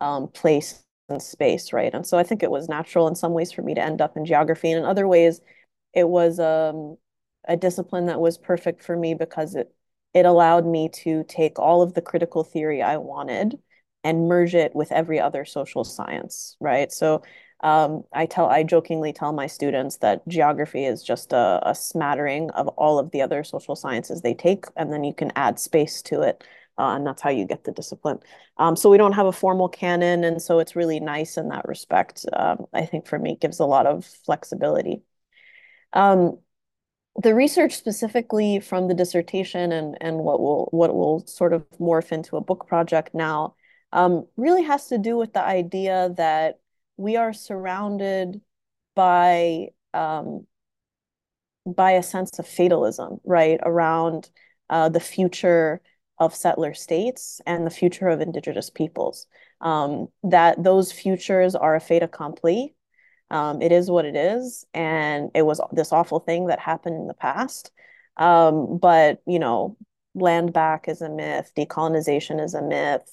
um, 0.00 0.28
place 0.28 0.82
and 1.08 1.22
space, 1.22 1.72
right? 1.72 1.94
And 1.94 2.06
so 2.06 2.18
I 2.18 2.22
think 2.22 2.42
it 2.42 2.50
was 2.50 2.68
natural 2.68 3.08
in 3.08 3.14
some 3.14 3.32
ways 3.32 3.52
for 3.52 3.62
me 3.62 3.74
to 3.74 3.82
end 3.82 4.00
up 4.00 4.16
in 4.16 4.24
geography, 4.24 4.70
and 4.70 4.80
in 4.80 4.84
other 4.84 5.06
ways, 5.08 5.40
it 5.94 6.08
was 6.08 6.38
um, 6.40 6.96
a 7.48 7.56
discipline 7.56 8.06
that 8.06 8.20
was 8.20 8.38
perfect 8.38 8.82
for 8.82 8.96
me 8.96 9.14
because 9.14 9.54
it 9.54 9.72
it 10.14 10.24
allowed 10.26 10.66
me 10.66 10.88
to 10.88 11.24
take 11.24 11.58
all 11.58 11.82
of 11.82 11.92
the 11.94 12.00
critical 12.02 12.42
theory 12.42 12.82
I 12.82 12.96
wanted 12.96 13.58
and 14.02 14.28
merge 14.28 14.54
it 14.54 14.74
with 14.74 14.90
every 14.92 15.20
other 15.20 15.44
social 15.44 15.84
science, 15.84 16.56
right? 16.60 16.90
So 16.90 17.22
um, 17.60 18.04
I 18.12 18.26
tell 18.26 18.46
I 18.46 18.62
jokingly 18.62 19.12
tell 19.12 19.32
my 19.32 19.46
students 19.46 19.98
that 19.98 20.26
geography 20.28 20.84
is 20.84 21.02
just 21.02 21.32
a, 21.32 21.60
a 21.62 21.74
smattering 21.74 22.50
of 22.50 22.68
all 22.68 22.98
of 22.98 23.10
the 23.10 23.22
other 23.22 23.44
social 23.44 23.76
sciences 23.76 24.22
they 24.22 24.34
take, 24.34 24.66
and 24.76 24.92
then 24.92 25.04
you 25.04 25.14
can 25.14 25.32
add 25.36 25.58
space 25.58 26.02
to 26.02 26.22
it 26.22 26.44
uh, 26.78 26.94
and 26.94 27.06
that's 27.06 27.22
how 27.22 27.30
you 27.30 27.46
get 27.46 27.64
the 27.64 27.72
discipline. 27.72 28.18
Um, 28.58 28.76
so 28.76 28.90
we 28.90 28.98
don't 28.98 29.12
have 29.14 29.26
a 29.26 29.32
formal 29.32 29.68
canon, 29.68 30.24
and 30.24 30.40
so 30.40 30.58
it's 30.58 30.76
really 30.76 31.00
nice 31.00 31.36
in 31.36 31.48
that 31.48 31.66
respect. 31.66 32.26
Um, 32.32 32.66
I 32.72 32.84
think 32.84 33.06
for 33.06 33.18
me, 33.18 33.32
it 33.32 33.40
gives 33.40 33.60
a 33.60 33.64
lot 33.64 33.86
of 33.86 34.04
flexibility. 34.04 35.02
Um, 35.92 36.38
the 37.22 37.34
research 37.34 37.74
specifically 37.74 38.60
from 38.60 38.88
the 38.88 38.94
dissertation 38.94 39.72
and 39.72 39.96
and 40.02 40.18
what 40.18 40.38
will 40.38 40.68
what 40.70 40.94
will 40.94 41.26
sort 41.26 41.54
of 41.54 41.66
morph 41.80 42.12
into 42.12 42.36
a 42.36 42.42
book 42.42 42.66
project 42.66 43.14
now 43.14 43.54
um, 43.92 44.26
really 44.36 44.62
has 44.62 44.88
to 44.88 44.98
do 44.98 45.16
with 45.16 45.32
the 45.32 45.42
idea 45.42 46.12
that 46.18 46.60
we 46.96 47.16
are 47.16 47.32
surrounded 47.32 48.40
by 48.94 49.68
um, 49.94 50.46
by 51.66 51.92
a 51.92 52.02
sense 52.02 52.38
of 52.38 52.46
fatalism, 52.46 53.18
right, 53.24 53.58
around 53.62 54.30
uh, 54.70 54.88
the 54.88 55.00
future 55.00 55.80
of 56.18 56.34
settler 56.34 56.72
states 56.74 57.40
and 57.46 57.66
the 57.66 57.70
future 57.70 58.08
of 58.08 58.20
indigenous 58.20 58.70
peoples. 58.70 59.26
Um, 59.60 60.08
that 60.22 60.62
those 60.62 60.92
futures 60.92 61.54
are 61.54 61.74
a 61.74 61.80
fait 61.80 62.02
accompli. 62.02 62.74
Um, 63.30 63.60
it 63.60 63.72
is 63.72 63.90
what 63.90 64.04
it 64.04 64.14
is, 64.14 64.64
and 64.72 65.30
it 65.34 65.42
was 65.42 65.60
this 65.72 65.92
awful 65.92 66.20
thing 66.20 66.46
that 66.46 66.60
happened 66.60 66.96
in 66.96 67.08
the 67.08 67.14
past. 67.14 67.72
Um, 68.16 68.78
but 68.78 69.20
you 69.26 69.38
know, 69.38 69.76
land 70.14 70.52
back 70.52 70.88
is 70.88 71.02
a 71.02 71.08
myth, 71.08 71.52
decolonization 71.56 72.42
is 72.42 72.54
a 72.54 72.62
myth. 72.62 73.10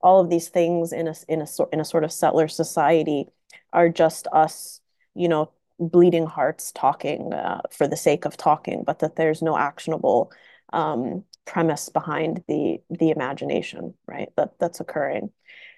All 0.00 0.20
of 0.20 0.30
these 0.30 0.48
things 0.48 0.92
in 0.92 1.08
a 1.08 1.14
in 1.28 1.42
a 1.42 1.46
sort 1.46 1.72
in 1.72 1.80
a 1.80 1.84
sort 1.84 2.04
of 2.04 2.12
settler 2.12 2.48
society 2.48 3.26
are 3.72 3.88
just 3.88 4.26
us, 4.32 4.80
you 5.14 5.28
know, 5.28 5.52
bleeding 5.78 6.26
hearts 6.26 6.72
talking 6.72 7.32
uh, 7.32 7.60
for 7.70 7.86
the 7.86 7.96
sake 7.96 8.24
of 8.24 8.36
talking, 8.36 8.84
but 8.84 9.00
that 9.00 9.16
there's 9.16 9.42
no 9.42 9.56
actionable 9.56 10.32
um, 10.72 11.24
premise 11.44 11.88
behind 11.88 12.42
the 12.48 12.78
the 12.90 13.10
imagination, 13.10 13.94
right? 14.06 14.28
That 14.36 14.58
that's 14.58 14.80
occurring. 14.80 15.30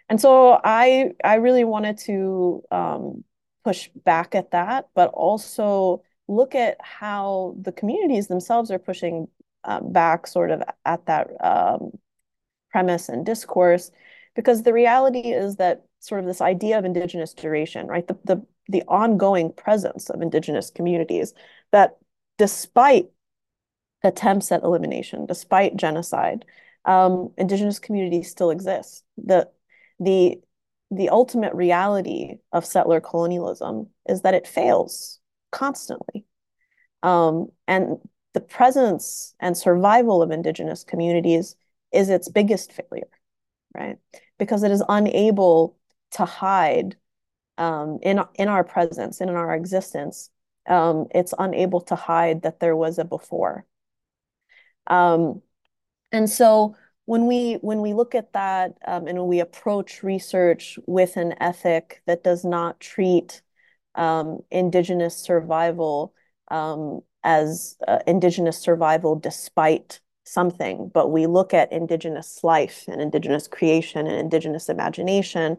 And 0.08 0.20
so 0.20 0.60
I 0.62 1.12
I 1.24 1.36
really 1.36 1.64
wanted 1.64 1.98
to 1.98 2.62
um, 2.70 3.24
push 3.64 3.88
back 4.04 4.34
at 4.34 4.50
that, 4.50 4.88
but 4.94 5.10
also 5.10 6.02
look 6.28 6.54
at 6.54 6.76
how 6.80 7.56
the 7.60 7.72
communities 7.72 8.28
themselves 8.28 8.70
are 8.70 8.78
pushing 8.78 9.28
um, 9.64 9.92
back 9.92 10.26
sort 10.26 10.50
of 10.50 10.62
at 10.84 11.06
that 11.06 11.28
um, 11.44 11.92
premise 12.70 13.08
and 13.08 13.26
discourse, 13.26 13.90
because 14.34 14.62
the 14.62 14.72
reality 14.72 15.32
is 15.32 15.56
that 15.56 15.84
sort 15.98 16.20
of 16.20 16.26
this 16.26 16.40
idea 16.40 16.78
of 16.78 16.84
indigenous 16.84 17.34
duration, 17.34 17.86
right? 17.86 18.06
The 18.06 18.18
the 18.24 18.46
the 18.68 18.82
ongoing 18.88 19.52
presence 19.52 20.10
of 20.10 20.22
indigenous 20.22 20.70
communities 20.70 21.34
that 21.72 21.96
despite 22.38 23.08
attempts 24.02 24.50
at 24.52 24.62
elimination, 24.62 25.26
despite 25.26 25.76
genocide, 25.76 26.44
um, 26.84 27.32
indigenous 27.36 27.78
communities 27.78 28.30
still 28.30 28.50
exist. 28.50 29.04
The, 29.18 29.48
the, 29.98 30.40
the 30.90 31.10
ultimate 31.10 31.54
reality 31.54 32.38
of 32.52 32.64
settler 32.64 33.00
colonialism 33.00 33.88
is 34.08 34.22
that 34.22 34.34
it 34.34 34.46
fails 34.46 35.20
constantly. 35.50 36.24
Um, 37.02 37.48
and 37.66 37.98
the 38.34 38.40
presence 38.40 39.34
and 39.40 39.56
survival 39.56 40.22
of 40.22 40.30
indigenous 40.30 40.84
communities 40.84 41.56
is 41.92 42.08
its 42.08 42.28
biggest 42.28 42.72
failure, 42.72 43.08
right? 43.74 43.96
Because 44.38 44.62
it 44.62 44.70
is 44.70 44.82
unable 44.88 45.76
to 46.12 46.24
hide 46.24 46.96
um, 47.58 47.98
in, 48.02 48.20
in 48.36 48.48
our 48.48 48.64
presence 48.64 49.20
and 49.20 49.30
in 49.30 49.36
our 49.36 49.54
existence. 49.54 50.30
Um, 50.68 51.06
it's 51.14 51.34
unable 51.38 51.80
to 51.82 51.96
hide 51.96 52.42
that 52.42 52.60
there 52.60 52.76
was 52.76 52.98
a 52.98 53.04
before 53.04 53.66
um, 54.86 55.42
and 56.12 56.28
so 56.28 56.76
when 57.06 57.26
we 57.26 57.54
when 57.54 57.80
we 57.80 57.94
look 57.94 58.14
at 58.14 58.32
that 58.32 58.76
um, 58.86 59.06
and 59.06 59.18
when 59.18 59.28
we 59.28 59.40
approach 59.40 60.02
research 60.02 60.78
with 60.86 61.16
an 61.16 61.34
ethic 61.40 62.02
that 62.06 62.24
does 62.24 62.44
not 62.44 62.80
treat 62.80 63.42
um, 63.94 64.40
indigenous 64.50 65.16
survival 65.16 66.14
um, 66.50 67.00
as 67.24 67.76
uh, 67.86 68.00
indigenous 68.06 68.58
survival 68.58 69.16
despite 69.16 70.00
something, 70.24 70.90
but 70.92 71.10
we 71.10 71.26
look 71.26 71.54
at 71.54 71.72
indigenous 71.72 72.42
life 72.44 72.84
and 72.88 73.00
indigenous 73.00 73.48
creation 73.48 74.06
and 74.06 74.16
indigenous 74.16 74.68
imagination, 74.68 75.56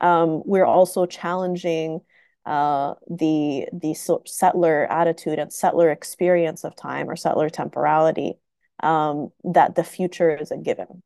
um, 0.00 0.42
we're 0.44 0.64
also 0.64 1.06
challenging 1.06 2.00
uh, 2.46 2.94
the 3.10 3.66
the 3.72 3.94
settler 4.26 4.90
attitude 4.90 5.38
and 5.38 5.52
settler 5.52 5.90
experience 5.90 6.64
of 6.64 6.74
time 6.74 7.10
or 7.10 7.16
settler 7.16 7.50
temporality 7.50 8.38
um, 8.82 9.30
that 9.44 9.74
the 9.74 9.84
future 9.84 10.34
is 10.34 10.50
a 10.50 10.56
given 10.56 11.02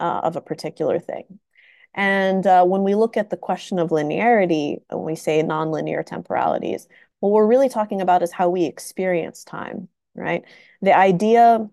uh, 0.00 0.20
of 0.24 0.36
a 0.36 0.40
particular 0.40 0.98
thing. 0.98 1.38
And 1.94 2.46
uh, 2.46 2.64
when 2.64 2.82
we 2.82 2.94
look 2.94 3.16
at 3.16 3.30
the 3.30 3.36
question 3.36 3.78
of 3.78 3.90
linearity, 3.90 4.78
when 4.88 5.04
we 5.04 5.14
say 5.14 5.42
nonlinear 5.42 6.04
temporalities, 6.04 6.88
what 7.20 7.32
we're 7.32 7.46
really 7.46 7.68
talking 7.68 8.00
about 8.00 8.22
is 8.22 8.32
how 8.32 8.48
we 8.48 8.64
experience 8.64 9.44
time, 9.44 9.88
right? 10.14 10.44
The 10.80 10.96
idea 10.96 11.68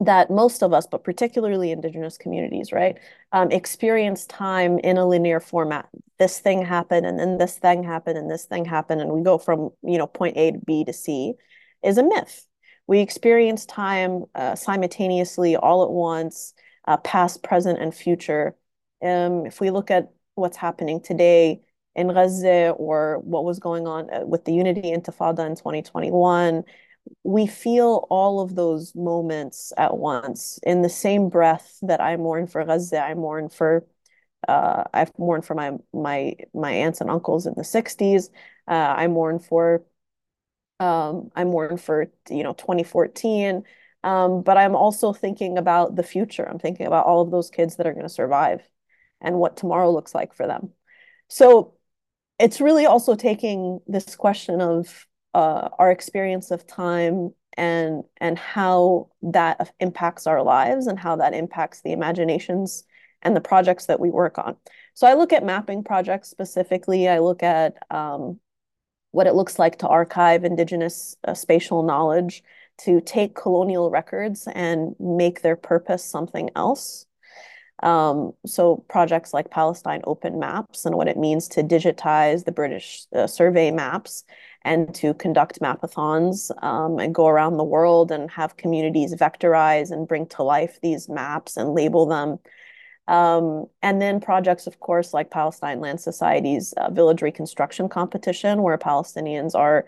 that 0.00 0.30
most 0.30 0.62
of 0.62 0.72
us, 0.72 0.86
but 0.86 1.02
particularly 1.02 1.72
indigenous 1.72 2.16
communities, 2.18 2.72
right, 2.72 2.98
um, 3.32 3.50
experience 3.50 4.26
time 4.26 4.78
in 4.78 4.96
a 4.96 5.06
linear 5.06 5.40
format. 5.40 5.88
This 6.18 6.38
thing 6.38 6.64
happened, 6.64 7.04
and 7.06 7.18
then 7.18 7.38
this 7.38 7.58
thing 7.58 7.82
happened, 7.82 8.16
and 8.18 8.30
this 8.30 8.44
thing 8.44 8.64
happened, 8.64 9.00
and 9.00 9.10
we 9.10 9.22
go 9.22 9.38
from 9.38 9.70
you 9.82 9.98
know 9.98 10.06
point 10.06 10.36
A 10.36 10.52
to 10.52 10.58
B 10.58 10.84
to 10.84 10.92
C, 10.92 11.34
is 11.82 11.98
a 11.98 12.02
myth, 12.02 12.48
we 12.88 13.00
experience 13.00 13.66
time 13.66 14.24
uh, 14.34 14.56
simultaneously 14.56 15.54
all 15.54 15.84
at 15.84 15.90
once, 15.90 16.54
uh, 16.88 16.96
past, 16.96 17.42
present, 17.42 17.78
and 17.78 17.94
future. 17.94 18.56
Um, 19.02 19.44
if 19.44 19.60
we 19.60 19.70
look 19.70 19.90
at 19.90 20.10
what's 20.34 20.56
happening 20.56 21.02
today 21.02 21.60
in 21.94 22.08
Gaza 22.08 22.70
or 22.70 23.18
what 23.18 23.44
was 23.44 23.58
going 23.58 23.86
on 23.86 24.12
uh, 24.12 24.24
with 24.24 24.46
the 24.46 24.54
Unity 24.54 24.90
Intifada 24.90 25.46
in 25.46 25.54
2021, 25.54 26.64
we 27.24 27.46
feel 27.46 28.06
all 28.10 28.40
of 28.40 28.54
those 28.54 28.94
moments 28.94 29.72
at 29.76 29.96
once 29.96 30.58
in 30.62 30.82
the 30.82 30.88
same 30.88 31.28
breath 31.28 31.78
that 31.82 32.00
I 32.00 32.16
mourn 32.16 32.46
for 32.46 32.64
Gaza, 32.64 33.02
I 33.02 33.14
mourn 33.14 33.48
for 33.48 33.86
uh, 34.46 34.84
I've 34.94 35.16
mourned 35.18 35.44
for 35.44 35.54
my 35.54 35.72
my 35.92 36.34
my 36.54 36.70
aunts 36.72 37.00
and 37.00 37.10
uncles 37.10 37.46
in 37.46 37.54
the 37.56 37.64
60s. 37.64 38.30
Uh, 38.68 38.94
I 38.96 39.08
mourn 39.08 39.38
for 39.40 39.84
um, 40.80 41.30
I 41.34 41.44
mourn 41.44 41.76
for, 41.76 42.10
you 42.30 42.42
know, 42.42 42.52
2014. 42.52 43.64
Um, 44.04 44.42
but 44.42 44.56
I'm 44.56 44.76
also 44.76 45.12
thinking 45.12 45.58
about 45.58 45.96
the 45.96 46.02
future. 46.02 46.48
I'm 46.48 46.58
thinking 46.58 46.86
about 46.86 47.06
all 47.06 47.20
of 47.20 47.30
those 47.30 47.50
kids 47.50 47.76
that 47.76 47.86
are 47.86 47.92
going 47.92 48.04
to 48.04 48.08
survive 48.08 48.62
and 49.20 49.38
what 49.38 49.56
tomorrow 49.56 49.90
looks 49.90 50.14
like 50.14 50.34
for 50.34 50.46
them. 50.46 50.70
So 51.28 51.74
it's 52.38 52.60
really 52.60 52.86
also 52.86 53.16
taking 53.16 53.80
this 53.86 54.14
question 54.14 54.60
of 54.60 55.07
uh, 55.34 55.68
our 55.78 55.90
experience 55.90 56.50
of 56.50 56.66
time 56.66 57.32
and 57.56 58.04
and 58.18 58.38
how 58.38 59.08
that 59.20 59.72
impacts 59.80 60.26
our 60.26 60.42
lives 60.42 60.86
and 60.86 60.98
how 60.98 61.16
that 61.16 61.34
impacts 61.34 61.82
the 61.82 61.92
imaginations 61.92 62.84
and 63.22 63.34
the 63.34 63.40
projects 63.40 63.86
that 63.86 64.00
we 64.00 64.10
work 64.10 64.38
on. 64.38 64.56
So 64.94 65.06
I 65.06 65.14
look 65.14 65.32
at 65.32 65.44
mapping 65.44 65.82
projects 65.82 66.28
specifically. 66.28 67.08
I 67.08 67.18
look 67.18 67.42
at 67.42 67.76
um, 67.90 68.38
what 69.10 69.26
it 69.26 69.34
looks 69.34 69.58
like 69.58 69.78
to 69.78 69.88
archive 69.88 70.44
indigenous 70.44 71.16
uh, 71.26 71.34
spatial 71.34 71.82
knowledge, 71.82 72.42
to 72.78 73.00
take 73.00 73.34
colonial 73.34 73.90
records 73.90 74.46
and 74.54 74.94
make 75.00 75.42
their 75.42 75.56
purpose 75.56 76.04
something 76.04 76.50
else. 76.54 77.06
Um, 77.82 78.32
so 78.44 78.84
projects 78.88 79.32
like 79.32 79.50
Palestine 79.50 80.00
Open 80.04 80.38
Maps 80.38 80.84
and 80.84 80.96
what 80.96 81.08
it 81.08 81.16
means 81.16 81.48
to 81.48 81.62
digitize 81.62 82.44
the 82.44 82.52
British 82.52 83.06
uh, 83.14 83.26
survey 83.26 83.70
maps 83.70 84.24
and 84.62 84.94
to 84.94 85.14
conduct 85.14 85.60
mapathons 85.60 86.50
um, 86.62 86.98
and 86.98 87.14
go 87.14 87.26
around 87.26 87.56
the 87.56 87.64
world 87.64 88.10
and 88.10 88.30
have 88.30 88.56
communities 88.56 89.14
vectorize 89.14 89.90
and 89.90 90.08
bring 90.08 90.26
to 90.26 90.42
life 90.42 90.78
these 90.82 91.08
maps 91.08 91.56
and 91.56 91.74
label 91.74 92.06
them. 92.06 92.38
Um, 93.06 93.66
and 93.80 94.02
then 94.02 94.20
projects, 94.20 94.66
of 94.66 94.80
course, 94.80 95.14
like 95.14 95.30
Palestine 95.30 95.80
Land 95.80 96.00
Society's 96.00 96.74
uh, 96.74 96.90
village 96.90 97.22
reconstruction 97.22 97.88
competition, 97.88 98.62
where 98.62 98.76
Palestinians 98.76 99.54
are 99.54 99.86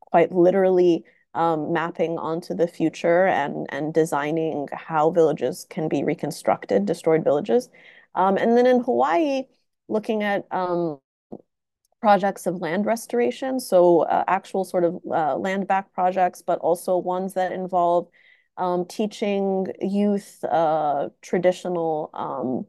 quite 0.00 0.32
literally 0.32 1.04
um, 1.34 1.72
mapping 1.72 2.18
onto 2.18 2.54
the 2.54 2.66
future 2.66 3.26
and 3.26 3.68
and 3.70 3.94
designing 3.94 4.66
how 4.72 5.10
villages 5.10 5.66
can 5.70 5.88
be 5.88 6.02
reconstructed, 6.02 6.86
destroyed 6.86 7.22
villages. 7.22 7.68
Um, 8.16 8.36
and 8.36 8.56
then 8.56 8.66
in 8.66 8.80
Hawaii, 8.80 9.44
looking 9.88 10.24
at 10.24 10.46
um, 10.50 10.98
projects 12.00 12.46
of 12.46 12.60
land 12.60 12.86
restoration, 12.86 13.60
so 13.60 14.00
uh, 14.00 14.24
actual 14.26 14.64
sort 14.64 14.84
of 14.84 15.00
uh, 15.10 15.36
land 15.36 15.66
back 15.66 15.92
projects, 15.92 16.42
but 16.42 16.58
also 16.60 16.96
ones 16.96 17.34
that 17.34 17.52
involve 17.52 18.08
um, 18.56 18.84
teaching 18.84 19.66
youth 19.80 20.42
uh, 20.44 21.08
traditional 21.22 22.10
um, 22.14 22.66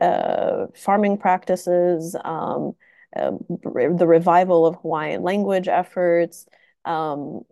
uh, 0.00 0.66
farming 0.74 1.16
practices, 1.16 2.16
um, 2.24 2.72
uh, 3.16 3.32
the 3.72 4.06
revival 4.06 4.66
of 4.66 4.76
Hawaiian 4.76 5.22
language 5.22 5.68
efforts, 5.68 6.46
um, 6.84 7.42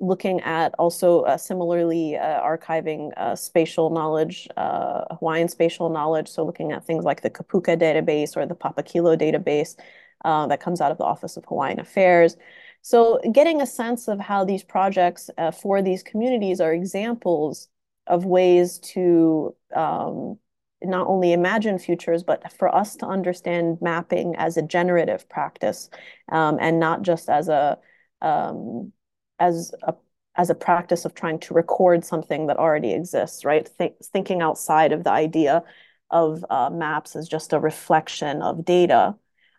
looking 0.00 0.40
at 0.40 0.74
also 0.78 1.22
uh, 1.22 1.36
similarly 1.36 2.16
archiving 2.20 3.10
spatial 3.38 3.90
knowledge, 3.90 4.48
Hawaiian 4.56 5.48
spatial 5.48 5.90
knowledge. 5.90 6.28
So 6.28 6.44
looking 6.44 6.72
at 6.72 6.86
things 6.86 7.04
like 7.04 7.20
the 7.20 7.30
Kipuka 7.30 7.76
database 7.76 8.36
or 8.36 8.46
the 8.46 8.54
Papakilo 8.54 9.18
database 9.18 9.76
uh, 10.24 10.46
that 10.46 10.60
comes 10.60 10.80
out 10.80 10.90
of 10.90 10.98
the 10.98 11.04
Office 11.04 11.36
of 11.36 11.44
Hawaiian 11.44 11.80
Affairs. 11.80 12.36
So 12.82 13.20
getting 13.32 13.60
a 13.62 13.66
sense 13.66 14.08
of 14.08 14.20
how 14.20 14.44
these 14.44 14.62
projects 14.62 15.30
uh, 15.38 15.50
for 15.50 15.80
these 15.82 16.02
communities 16.02 16.60
are 16.60 16.72
examples 16.72 17.68
of 18.06 18.24
ways 18.24 18.78
to 18.80 19.54
um, 19.74 20.38
not 20.82 21.06
only 21.06 21.32
imagine 21.32 21.78
futures, 21.78 22.22
but 22.22 22.52
for 22.52 22.74
us 22.74 22.96
to 22.96 23.06
understand 23.06 23.78
mapping 23.80 24.36
as 24.36 24.56
a 24.56 24.62
generative 24.62 25.28
practice 25.28 25.88
um, 26.30 26.58
and 26.60 26.78
not 26.78 27.02
just 27.02 27.28
as 27.28 27.48
a 27.48 27.78
um, 28.20 28.92
as 29.38 29.72
a 29.82 29.94
as 30.36 30.50
a 30.50 30.54
practice 30.54 31.04
of 31.04 31.14
trying 31.14 31.38
to 31.38 31.54
record 31.54 32.04
something 32.04 32.48
that 32.48 32.58
already 32.58 32.92
exists, 32.92 33.44
right? 33.44 33.70
Th 33.78 33.92
thinking 34.12 34.42
outside 34.42 34.92
of 34.92 35.04
the 35.04 35.10
idea 35.10 35.62
of 36.10 36.44
uh, 36.50 36.70
maps 36.70 37.16
as 37.16 37.28
just 37.28 37.52
a 37.52 37.58
reflection 37.60 38.42
of 38.42 38.64
data, 38.64 39.16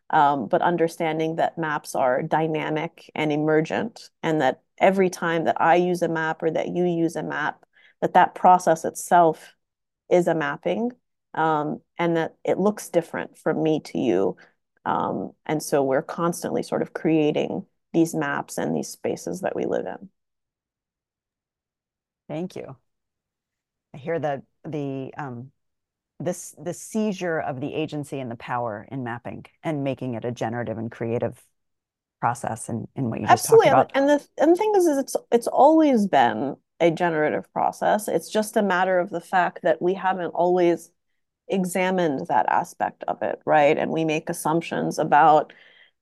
um, 0.09 0.47
but 0.47 0.61
understanding 0.61 1.37
that 1.37 1.57
maps 1.57 1.95
are 1.95 2.21
dynamic 2.21 3.09
and 3.15 3.31
emergent, 3.31 4.09
and 4.23 4.41
that 4.41 4.61
every 4.77 5.09
time 5.09 5.45
that 5.45 5.59
I 5.59 5.75
use 5.75 6.01
a 6.01 6.07
map 6.07 6.43
or 6.43 6.51
that 6.51 6.69
you 6.69 6.85
use 6.85 7.15
a 7.15 7.23
map, 7.23 7.63
that 8.01 8.13
that 8.13 8.35
process 8.35 8.85
itself 8.85 9.55
is 10.09 10.27
a 10.27 10.35
mapping, 10.35 10.91
um, 11.33 11.81
and 11.97 12.17
that 12.17 12.35
it 12.43 12.59
looks 12.59 12.89
different 12.89 13.37
from 13.37 13.63
me 13.63 13.79
to 13.81 13.97
you. 13.97 14.37
Um, 14.85 15.31
and 15.45 15.63
so 15.63 15.83
we're 15.83 16.03
constantly 16.03 16.61
sort 16.61 16.81
of 16.81 16.93
creating 16.93 17.65
these 17.93 18.13
maps 18.13 18.57
and 18.57 18.75
these 18.75 18.89
spaces 18.89 19.41
that 19.41 19.55
we 19.55 19.65
live 19.65 19.85
in. 19.87 20.09
Thank 22.27 22.55
you. 22.55 22.75
I 23.93 23.97
hear 23.97 24.19
that 24.19 24.43
the 24.63 25.13
um, 25.17 25.51
this 26.19 26.55
the 26.57 26.73
seizure 26.73 27.39
of 27.39 27.59
the 27.59 27.73
agency 27.73 28.19
and 28.19 28.31
the 28.31 28.35
power 28.37 28.87
in 28.91 29.03
mapping 29.03 29.45
and 29.63 29.83
making 29.83 30.13
it 30.13 30.23
a 30.23 30.31
generative 30.31 30.77
and 30.77 30.91
creative 30.91 31.41
process 32.21 32.69
and 32.69 32.87
in, 32.95 33.05
in 33.05 33.09
what 33.09 33.19
you 33.19 33.27
just 33.27 33.45
Absolutely. 33.45 33.69
talked 33.69 33.91
about. 33.91 34.01
And 34.01 34.09
the 34.09 34.27
and 34.41 34.51
the 34.51 34.55
thing 34.55 34.73
is, 34.75 34.85
is 34.85 34.97
it's 34.97 35.15
it's 35.31 35.47
always 35.47 36.07
been 36.07 36.55
a 36.79 36.91
generative 36.91 37.51
process. 37.53 38.07
It's 38.07 38.29
just 38.29 38.57
a 38.57 38.61
matter 38.61 38.99
of 38.99 39.09
the 39.09 39.21
fact 39.21 39.59
that 39.63 39.81
we 39.81 39.93
haven't 39.93 40.31
always 40.31 40.91
examined 41.47 42.27
that 42.27 42.47
aspect 42.49 43.03
of 43.07 43.21
it, 43.21 43.39
right? 43.45 43.77
And 43.77 43.91
we 43.91 44.05
make 44.05 44.29
assumptions 44.29 44.97
about 44.99 45.53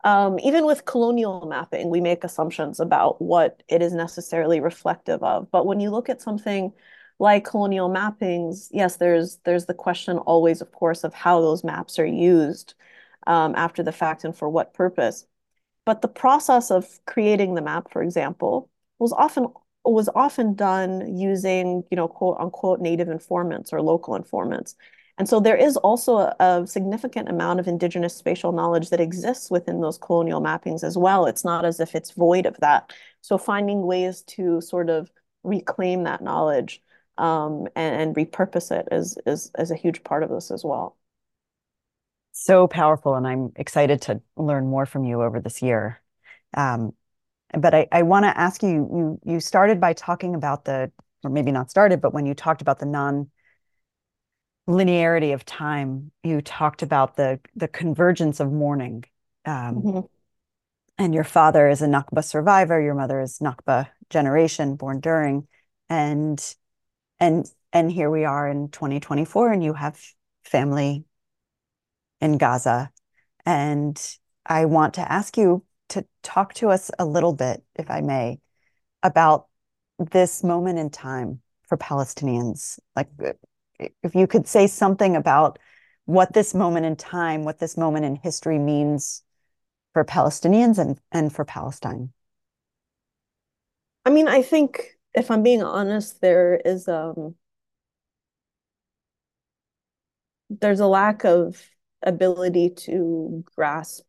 um, 0.03 0.37
even 0.39 0.65
with 0.65 0.85
colonial 0.85 1.45
mapping, 1.47 1.89
we 1.89 2.01
make 2.01 2.23
assumptions 2.23 2.79
about 2.79 3.21
what 3.21 3.63
it 3.69 3.81
is 3.81 3.93
necessarily 3.93 4.59
reflective 4.59 5.23
of. 5.23 5.49
But 5.49 5.65
when 5.65 5.79
you 5.79 5.91
look 5.91 6.09
at 6.09 6.21
something 6.21 6.73
like 7.19 7.45
colonial 7.45 7.89
mappings, 7.89 8.69
yes, 8.71 8.97
there's 8.97 9.37
there's 9.45 9.65
the 9.65 9.73
question 9.73 10.17
always, 10.19 10.61
of 10.61 10.71
course, 10.71 11.03
of 11.03 11.13
how 11.13 11.41
those 11.41 11.63
maps 11.63 11.99
are 11.99 12.05
used 12.05 12.73
um, 13.27 13.55
after 13.55 13.83
the 13.83 13.91
fact 13.91 14.23
and 14.23 14.35
for 14.35 14.49
what 14.49 14.73
purpose. 14.73 15.25
But 15.85 16.01
the 16.01 16.07
process 16.07 16.71
of 16.71 16.87
creating 17.05 17.55
the 17.55 17.61
map, 17.61 17.91
for 17.91 18.03
example, 18.03 18.69
was 18.99 19.13
often 19.13 19.47
was 19.85 20.09
often 20.15 20.55
done 20.55 21.17
using, 21.17 21.83
you 21.91 21.97
know, 21.97 22.07
quote 22.07 22.37
unquote 22.39 22.79
native 22.79 23.09
informants 23.09 23.73
or 23.73 23.81
local 23.81 24.15
informants. 24.15 24.75
And 25.17 25.29
so 25.29 25.39
there 25.39 25.57
is 25.57 25.77
also 25.77 26.17
a, 26.17 26.35
a, 26.39 26.67
significant 26.67 27.29
amount 27.29 27.59
of 27.59 27.67
indigenous 27.67 28.15
spatial 28.15 28.51
knowledge 28.51 28.89
that 28.89 28.99
exists 28.99 29.51
within 29.51 29.79
those 29.79 29.97
colonial 29.97 30.41
mappings 30.41 30.83
as 30.83 30.97
well. 30.97 31.27
It's 31.27 31.45
not 31.45 31.65
as 31.65 31.79
if 31.79 31.93
it's 31.93 32.11
void 32.11 32.45
of 32.47 32.57
that. 32.57 32.91
So 33.21 33.37
finding 33.37 33.85
ways 33.85 34.23
to 34.29 34.59
sort 34.61 34.89
of 34.89 35.11
reclaim 35.43 36.03
that 36.03 36.21
knowledge 36.21 36.81
um, 37.17 37.67
and, 37.75 38.01
and, 38.01 38.15
repurpose 38.15 38.71
it 38.71 38.87
is, 38.91 39.17
is, 39.25 39.51
is 39.57 39.71
a 39.71 39.75
huge 39.75 40.03
part 40.03 40.23
of 40.23 40.29
this 40.29 40.49
as 40.49 40.63
well. 40.63 40.97
So 42.31 42.67
powerful, 42.67 43.13
and 43.13 43.27
I'm 43.27 43.51
excited 43.55 44.01
to 44.03 44.21
learn 44.35 44.67
more 44.67 44.87
from 44.87 45.03
you 45.03 45.21
over 45.21 45.39
this 45.39 45.61
year. 45.61 46.01
Um, 46.55 46.93
but 47.55 47.75
I, 47.75 47.87
I 47.91 48.01
want 48.01 48.25
to 48.25 48.35
ask 48.35 48.63
you, 48.63 49.19
you, 49.25 49.33
you 49.33 49.39
started 49.39 49.79
by 49.79 49.93
talking 49.93 50.33
about 50.33 50.65
the, 50.65 50.91
or 51.23 51.29
maybe 51.29 51.51
not 51.51 51.69
started, 51.69 52.01
but 52.01 52.13
when 52.13 52.25
you 52.25 52.33
talked 52.33 52.63
about 52.63 52.79
the 52.79 52.87
non 52.87 53.29
linearity 54.67 55.33
of 55.33 55.45
time, 55.45 56.11
you 56.23 56.41
talked 56.41 56.81
about 56.81 57.15
the 57.17 57.39
the 57.55 57.67
convergence 57.67 58.39
of 58.39 58.51
mourning. 58.51 59.03
Um, 59.45 59.75
mm-hmm. 59.75 59.99
And 60.97 61.13
your 61.13 61.23
father 61.23 61.67
is 61.67 61.81
a 61.81 61.87
Nakba 61.87 62.23
survivor. 62.23 62.79
Your 62.79 62.95
mother 62.95 63.19
is 63.19 63.39
Nakba 63.39 63.87
generation, 64.09 64.75
born 64.75 64.99
during, 64.99 65.47
and 65.89 66.55
and 67.19 67.45
and 67.71 67.91
here 67.91 68.09
we 68.09 68.23
are 68.23 68.47
in 68.47 68.69
2024, 68.69 69.51
and 69.51 69.63
you 69.63 69.73
have 69.73 69.99
family 70.43 71.05
in 72.21 72.37
Gaza. 72.37 72.91
And 73.45 73.99
I 74.45 74.65
want 74.65 74.95
to 74.95 75.11
ask 75.11 75.37
you 75.37 75.63
to 75.89 76.05
talk 76.21 76.53
to 76.55 76.69
us 76.69 76.91
a 76.99 77.05
little 77.05 77.33
bit, 77.33 77.63
if 77.75 77.89
I 77.89 78.01
may, 78.01 78.39
about 79.01 79.47
this 79.97 80.43
moment 80.43 80.79
in 80.79 80.89
time 80.89 81.41
for 81.67 81.77
Palestinians. 81.77 82.79
Like 82.95 83.09
if 84.01 84.15
you 84.15 84.27
could 84.27 84.47
say 84.47 84.67
something 84.67 85.15
about 85.15 85.59
what 86.05 86.33
this 86.33 86.53
moment 86.53 86.85
in 86.85 86.95
time, 86.95 87.43
what 87.43 87.59
this 87.59 87.77
moment 87.77 88.05
in 88.05 88.15
history 88.15 88.59
means 88.59 89.23
for 89.93 90.03
Palestinians 90.03 90.77
and, 90.77 90.99
and 91.11 91.33
for 91.33 91.45
Palestine. 91.45 92.11
I 94.05 94.09
mean, 94.09 94.27
I 94.27 94.41
think 94.41 94.92
if 95.13 95.31
I'm 95.31 95.43
being 95.43 95.63
honest, 95.63 96.21
there 96.21 96.55
is 96.55 96.87
um 96.87 97.35
there's 100.49 100.79
a 100.79 100.87
lack 100.87 101.23
of 101.25 101.61
ability 102.03 102.69
to 102.69 103.43
grasp 103.55 104.03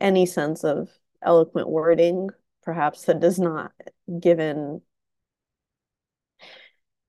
any 0.00 0.26
sense 0.26 0.64
of 0.64 0.88
eloquent 1.22 1.68
wording, 1.68 2.30
perhaps 2.62 3.04
that 3.04 3.20
does 3.20 3.38
not 3.38 3.72
given 4.20 4.80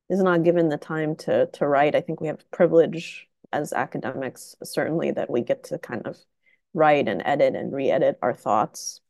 is 0.10 0.22
not 0.22 0.44
given 0.44 0.70
the 0.70 0.78
time 0.78 1.16
to 1.16 1.48
to 1.54 1.68
write. 1.68 1.96
I 1.96 2.02
think 2.02 2.22
we 2.22 2.28
have 2.28 2.50
privilege 2.52 3.28
as 3.52 3.74
academics, 3.74 4.56
certainly 4.64 5.12
that 5.12 5.30
we 5.30 5.42
get 5.42 5.66
to 5.66 5.80
kind 5.80 6.06
of 6.06 6.18
write 6.74 7.08
and 7.08 7.22
edit 7.26 7.56
and 7.56 7.74
re-edit 7.74 8.18
our 8.22 8.34
thoughts. 8.34 9.02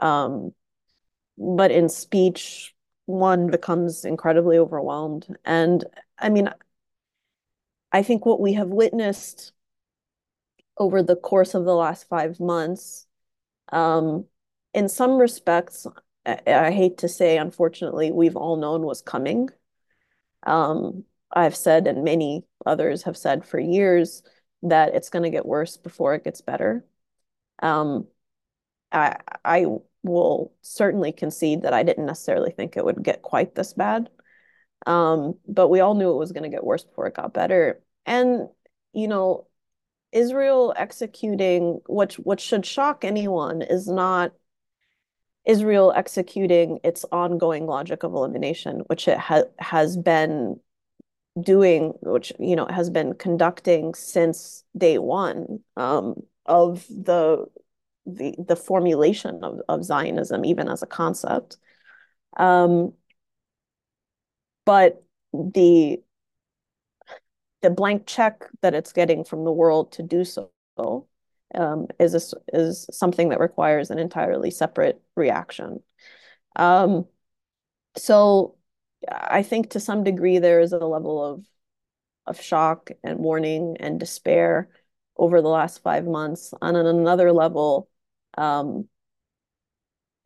Um, 0.00 0.52
but 1.42 1.70
in 1.70 1.88
speech, 1.88 2.74
one 3.06 3.50
becomes 3.50 4.04
incredibly 4.04 4.58
overwhelmed. 4.58 5.26
And 5.44 5.84
I 6.18 6.28
mean, 6.28 6.48
I 7.90 8.02
think 8.02 8.24
what 8.24 8.40
we 8.40 8.52
have 8.54 8.68
witnessed 8.68 9.52
over 10.78 11.02
the 11.02 11.16
course 11.16 11.54
of 11.54 11.64
the 11.64 11.74
last 11.74 12.08
five 12.08 12.40
months, 12.40 13.06
um, 13.72 14.26
in 14.72 14.88
some 14.88 15.18
respects, 15.18 15.86
I, 16.24 16.40
I 16.46 16.70
hate 16.70 16.98
to 16.98 17.08
say, 17.08 17.38
unfortunately, 17.38 18.12
we've 18.12 18.36
all 18.36 18.56
known 18.56 18.82
was 18.82 19.02
coming. 19.02 19.48
Um, 20.44 21.04
I've 21.32 21.56
said, 21.56 21.86
and 21.86 22.04
many 22.04 22.44
others 22.64 23.02
have 23.02 23.16
said 23.16 23.44
for 23.44 23.58
years, 23.58 24.22
that 24.62 24.94
it's 24.94 25.10
going 25.10 25.24
to 25.24 25.30
get 25.30 25.44
worse 25.44 25.76
before 25.76 26.14
it 26.14 26.24
gets 26.24 26.40
better. 26.40 26.84
Um, 27.60 28.06
I, 28.92 29.16
I 29.44 29.66
will 30.02 30.52
certainly 30.62 31.12
concede 31.12 31.62
that 31.62 31.72
I 31.72 31.82
didn't 31.82 32.06
necessarily 32.06 32.50
think 32.50 32.76
it 32.76 32.84
would 32.84 33.02
get 33.02 33.22
quite 33.22 33.54
this 33.54 33.72
bad. 33.72 34.08
Um, 34.86 35.34
but 35.46 35.68
we 35.68 35.80
all 35.80 35.94
knew 35.94 36.10
it 36.10 36.18
was 36.18 36.32
going 36.32 36.42
to 36.42 36.48
get 36.48 36.64
worse 36.64 36.84
before 36.84 37.06
it 37.06 37.14
got 37.14 37.32
better. 37.32 37.80
And, 38.04 38.48
you 38.92 39.06
know, 39.06 39.46
Israel 40.12 40.74
executing 40.76 41.80
what 41.86 42.12
what 42.14 42.38
should 42.38 42.66
shock 42.66 43.04
anyone 43.04 43.62
is 43.62 43.88
not 43.88 44.32
Israel 45.46 45.92
executing 45.96 46.78
its 46.84 47.04
ongoing 47.10 47.66
logic 47.66 48.02
of 48.02 48.12
elimination, 48.12 48.80
which 48.86 49.08
it 49.08 49.18
ha 49.18 49.44
has 49.58 49.96
been 49.96 50.60
doing, 51.40 51.94
which 52.02 52.32
you 52.38 52.54
know 52.54 52.66
has 52.66 52.90
been 52.90 53.14
conducting 53.14 53.94
since 53.94 54.64
day 54.76 54.98
one 54.98 55.60
um, 55.76 56.14
of 56.46 56.86
the 56.88 57.46
the 58.06 58.34
the 58.38 58.56
formulation 58.56 59.42
of, 59.42 59.60
of 59.68 59.84
Zionism, 59.84 60.44
even 60.44 60.68
as 60.68 60.82
a 60.82 60.86
concept. 60.86 61.58
Um, 62.36 62.94
but 64.64 65.04
the 65.32 66.02
the 67.62 67.70
blank 67.70 68.06
check 68.06 68.44
that 68.60 68.74
it's 68.74 68.92
getting 68.92 69.24
from 69.24 69.44
the 69.44 69.52
world 69.52 69.92
to 69.92 70.02
do 70.02 70.24
so 70.24 70.50
um, 71.54 71.86
is 71.98 72.14
a, 72.14 72.56
is 72.56 72.88
something 72.90 73.28
that 73.28 73.40
requires 73.40 73.90
an 73.90 73.98
entirely 73.98 74.50
separate 74.50 75.00
reaction. 75.16 75.80
Um, 76.56 77.06
so 77.96 78.56
I 79.08 79.42
think 79.42 79.70
to 79.70 79.80
some 79.80 80.04
degree 80.04 80.38
there 80.38 80.60
is 80.60 80.72
a 80.72 80.78
level 80.78 81.24
of 81.24 81.46
of 82.26 82.40
shock 82.40 82.90
and 83.02 83.18
mourning 83.18 83.76
and 83.80 83.98
despair 83.98 84.68
over 85.16 85.42
the 85.42 85.48
last 85.48 85.82
five 85.82 86.04
months. 86.06 86.54
On 86.62 86.76
another 86.76 87.32
level, 87.32 87.88
um, 88.38 88.88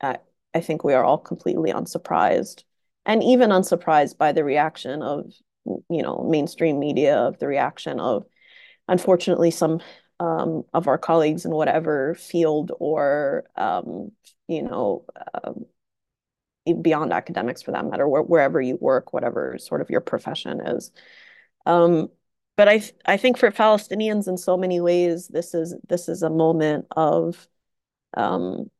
I, 0.00 0.18
I 0.54 0.60
think 0.60 0.84
we 0.84 0.94
are 0.94 1.04
all 1.04 1.18
completely 1.18 1.70
unsurprised 1.70 2.64
and 3.04 3.22
even 3.22 3.50
unsurprised 3.50 4.18
by 4.18 4.32
the 4.32 4.44
reaction 4.44 5.02
of 5.02 5.32
you 5.64 6.02
know 6.02 6.26
mainstream 6.28 6.78
media 6.78 7.16
of 7.16 7.38
the 7.38 7.46
reaction 7.46 8.00
of 8.00 8.24
unfortunately 8.88 9.50
some 9.50 9.80
um, 10.20 10.62
of 10.72 10.88
our 10.88 10.98
colleagues 10.98 11.44
in 11.44 11.50
whatever 11.50 12.14
field 12.14 12.72
or 12.78 13.44
um, 13.56 14.12
you 14.48 14.62
know 14.62 15.04
um, 15.34 15.66
beyond 16.82 17.12
academics 17.12 17.62
for 17.62 17.72
that 17.72 17.84
matter 17.84 18.06
wh 18.06 18.28
wherever 18.28 18.60
you 18.60 18.76
work 18.80 19.12
whatever 19.12 19.56
sort 19.58 19.80
of 19.80 19.90
your 19.90 20.00
profession 20.00 20.60
is. 20.66 20.90
Um, 21.64 22.08
but 22.56 22.68
I 22.68 22.82
I 23.04 23.16
think 23.16 23.38
for 23.38 23.50
Palestinians 23.50 24.28
in 24.28 24.36
so 24.36 24.56
many 24.56 24.80
ways 24.80 25.28
this 25.28 25.54
is 25.54 25.74
this 25.88 26.08
is 26.08 26.22
a 26.22 26.30
moment 26.30 26.86
of 26.96 27.46
um, 28.14 28.70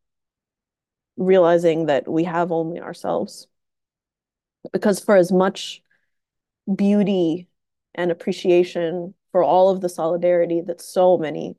realizing 1.17 1.87
that 1.87 2.09
we 2.09 2.25
have 2.25 2.53
only 2.53 2.81
ourselves 2.81 3.47
because 4.73 5.01
for 5.01 5.17
as 5.17 5.33
much 5.33 5.83
beauty 6.75 7.49
and 7.95 8.11
appreciation 8.11 9.15
for 9.33 9.43
all 9.43 9.71
of 9.71 9.81
the 9.81 9.89
solidarity 9.89 10.61
that 10.61 10.81
so 10.81 11.17
many 11.17 11.57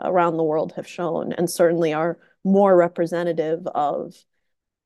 around 0.00 0.36
the 0.36 0.44
world 0.44 0.72
have 0.76 0.86
shown 0.86 1.32
and 1.32 1.50
certainly 1.50 1.92
are 1.92 2.18
more 2.44 2.76
representative 2.76 3.66
of 3.68 4.14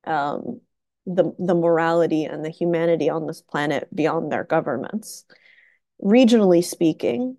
um, 0.05 0.61
the, 1.07 1.35
the 1.39 1.55
morality 1.55 2.25
and 2.25 2.45
the 2.45 2.51
humanity 2.51 3.11
on 3.11 3.27
this 3.27 3.43
planet 3.43 3.89
beyond 3.95 4.31
their 4.31 4.45
governments. 4.45 5.25
Regionally 6.03 6.65
speaking, 6.65 7.37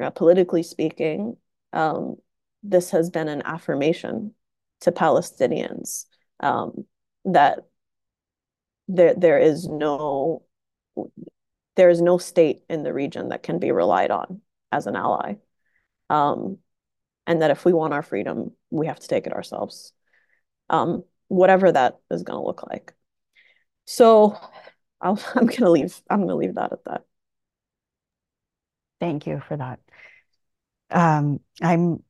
uh, 0.00 0.10
politically 0.10 0.62
speaking, 0.62 1.36
um, 1.72 2.16
this 2.62 2.90
has 2.90 3.10
been 3.10 3.28
an 3.28 3.42
affirmation 3.44 4.34
to 4.80 4.92
Palestinians 4.92 6.04
um, 6.40 6.84
that 7.24 7.60
there 8.88 9.14
there 9.14 9.38
is 9.38 9.68
no 9.68 10.42
there 11.76 11.90
is 11.90 12.00
no 12.00 12.18
state 12.18 12.62
in 12.68 12.82
the 12.82 12.92
region 12.92 13.28
that 13.28 13.42
can 13.42 13.58
be 13.58 13.70
relied 13.70 14.10
on 14.10 14.40
as 14.72 14.86
an 14.86 14.96
ally. 14.96 15.34
Um, 16.10 16.58
and 17.26 17.42
that 17.42 17.50
if 17.50 17.64
we 17.64 17.72
want 17.72 17.92
our 17.92 18.02
freedom, 18.02 18.52
we 18.70 18.86
have 18.86 18.98
to 18.98 19.06
take 19.06 19.26
it 19.26 19.32
ourselves, 19.32 19.92
um, 20.70 21.04
whatever 21.28 21.70
that 21.70 21.98
is 22.10 22.22
going 22.22 22.38
to 22.38 22.44
look 22.44 22.66
like. 22.68 22.94
So 23.84 24.36
i 25.00 25.14
going 25.34 25.48
to 25.48 25.70
leave. 25.70 26.00
I'm 26.10 26.18
going 26.18 26.28
to 26.28 26.34
leave 26.34 26.54
that 26.56 26.72
at 26.72 26.84
that. 26.86 27.02
Thank 28.98 29.26
you 29.26 29.40
for 29.46 29.56
that. 29.56 29.78
Um, 30.90 31.40
I'm 31.62 32.02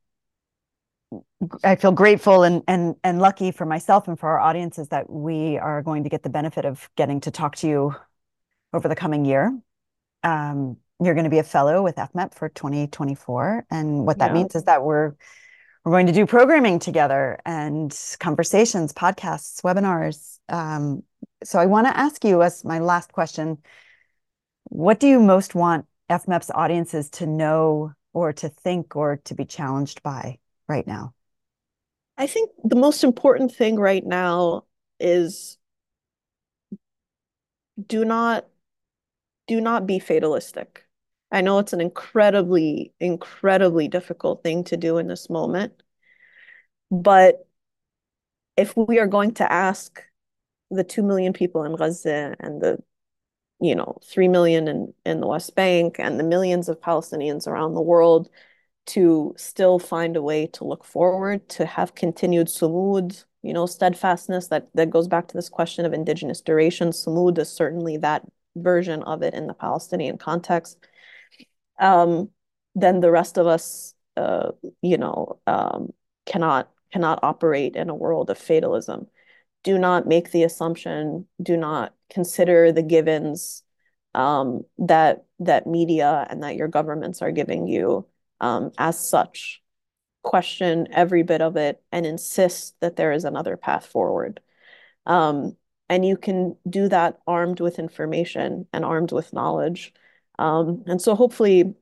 I 1.65 1.77
feel 1.77 1.93
grateful 1.93 2.43
and 2.43 2.63
and 2.69 2.97
and 3.03 3.21
lucky 3.21 3.51
for 3.51 3.65
myself 3.65 4.09
and 4.09 4.19
for 4.19 4.29
our 4.29 4.41
audiences 4.41 4.89
that 4.89 5.09
we 5.09 5.57
are 5.57 5.83
going 5.83 6.05
to 6.05 6.11
get 6.11 6.23
the 6.23 6.29
benefit 6.29 6.65
of 6.65 6.89
getting 6.97 7.21
to 7.21 7.31
talk 7.31 7.57
to 7.57 7.69
you 7.69 7.95
over 8.73 8.89
the 8.89 8.97
coming 8.97 9.25
year. 9.25 9.57
Um, 10.23 10.77
you're 11.01 11.15
going 11.15 11.25
to 11.25 11.31
be 11.31 11.39
a 11.39 11.45
fellow 11.45 11.83
with 11.83 11.97
FMEP 11.97 12.35
for 12.35 12.49
2024, 12.49 13.67
and 13.71 14.05
what 14.05 14.19
that 14.19 14.31
yeah. 14.31 14.35
means 14.35 14.55
is 14.55 14.65
that 14.65 14.83
we're 14.83 15.15
we're 15.85 15.93
going 15.93 16.09
to 16.09 16.13
do 16.13 16.27
programming 16.27 16.79
together 16.79 17.39
and 17.47 17.97
conversations, 18.19 18.93
podcasts, 18.93 19.63
webinars. 19.63 20.39
Um, 20.49 21.05
so 21.45 21.59
I 21.59 21.67
want 21.67 21.87
to 21.87 21.97
ask 21.97 22.25
you 22.25 22.43
as 22.43 22.65
my 22.65 22.81
last 22.81 23.13
question: 23.13 23.59
What 24.65 25.01
do 25.01 25.07
you 25.07 25.21
most 25.21 25.55
want 25.55 25.87
FMEP's 26.11 26.51
audiences 26.55 27.09
to 27.11 27.27
know, 27.27 27.93
or 28.13 28.33
to 28.35 28.49
think, 28.51 28.97
or 28.97 29.21
to 29.25 29.35
be 29.35 29.47
challenged 29.47 30.03
by 30.03 30.39
right 30.69 30.87
now? 30.87 31.15
I 32.17 32.27
think 32.27 32.51
the 32.65 32.77
most 32.77 33.05
important 33.05 33.55
thing 33.55 33.77
right 33.77 34.05
now 34.05 34.65
is 35.01 35.57
do 37.87 38.05
not 38.05 38.47
do 39.47 39.61
not 39.61 39.87
be 39.87 39.99
fatalistic. 39.99 40.85
I 41.31 41.41
know 41.43 41.59
it's 41.59 41.73
an 41.73 41.81
incredibly 41.81 42.93
incredibly 43.01 43.89
difficult 43.89 44.43
thing 44.43 44.65
to 44.65 44.77
do 44.77 44.99
in 44.99 45.07
this 45.07 45.31
moment. 45.31 45.83
But 46.91 47.47
if 48.57 48.77
we 48.77 48.99
are 48.99 49.07
going 49.07 49.35
to 49.35 49.51
ask 49.51 50.03
the 50.71 50.85
2 50.85 51.03
million 51.03 51.33
people 51.33 51.65
in 51.65 51.77
Gaza 51.77 52.35
and 52.41 52.61
the 52.61 52.79
you 53.61 53.75
know 53.75 53.99
3 54.05 54.29
million 54.29 54.69
in 54.69 54.95
in 55.05 55.21
the 55.21 55.27
West 55.27 55.55
Bank 55.55 55.97
and 55.99 56.19
the 56.19 56.25
millions 56.25 56.69
of 56.69 56.81
Palestinians 56.81 57.47
around 57.47 57.75
the 57.75 57.81
world 57.83 58.29
to 58.89 59.35
still 59.37 59.79
find 59.79 60.17
a 60.17 60.23
way 60.23 60.47
to 60.47 60.65
look 60.65 60.83
forward, 60.83 61.47
to 61.51 61.67
have 61.67 61.95
continued 61.95 62.47
sumud, 62.47 63.25
you 63.43 63.53
know, 63.53 63.67
steadfastness 63.67 64.49
that, 64.49 64.69
that 64.75 64.89
goes 64.89 65.07
back 65.07 65.29
to 65.29 65.37
this 65.37 65.51
question 65.51 65.85
of 65.85 65.93
indigenous 65.93 66.41
duration. 66.41 66.89
Sumud 66.89 67.39
is 67.39 67.51
certainly 67.53 67.99
that 67.99 68.23
version 68.57 69.03
of 69.03 69.23
it 69.23 69.35
in 69.35 69.47
the 69.47 69.53
Palestinian 69.53 70.17
context. 70.17 70.79
Um, 71.79 72.31
then 72.75 73.01
the 73.01 73.11
rest 73.11 73.37
of 73.37 73.47
us, 73.47 73.95
uh, 74.17 74.53
you 74.81 74.97
know, 74.97 75.39
um, 75.47 75.93
cannot 76.27 76.71
cannot 76.91 77.19
operate 77.23 77.77
in 77.77 77.91
a 77.91 77.95
world 77.95 78.31
of 78.31 78.39
fatalism. 78.39 79.07
Do 79.65 79.77
not 79.77 80.07
make 80.07 80.31
the 80.31 80.45
assumption. 80.45 81.27
Do 81.43 81.59
not 81.59 81.95
consider 82.09 82.73
the 82.73 82.83
givens 82.83 83.63
um, 84.15 84.63
that 84.79 85.27
that 85.41 85.67
media 85.67 86.27
and 86.31 86.43
that 86.43 86.57
your 86.57 86.69
governments 86.69 87.21
are 87.21 87.31
giving 87.31 87.67
you 87.67 88.07
um, 88.41 88.73
as 88.79 88.99
such, 88.99 89.63
question 90.23 90.89
every 90.93 91.23
bit 91.23 91.41
of 91.41 91.57
it, 91.57 91.83
and 91.93 92.05
insist 92.05 92.79
that 92.81 92.97
there 92.97 93.13
is 93.13 93.25
another 93.25 93.57
path 93.57 93.87
forward. 93.87 94.41
Um, 95.07 95.57
and 95.89 96.05
you 96.05 96.17
can 96.17 96.57
do 96.69 96.89
that 96.89 97.19
armed 97.27 97.61
with 97.61 97.79
information 97.79 98.67
and 98.73 98.85
armed 98.85 99.13
with 99.13 99.33
knowledge. 99.33 99.95
Um, 100.39 100.85
and 100.87 101.01
so 101.01 101.15
hopefully 101.15 101.75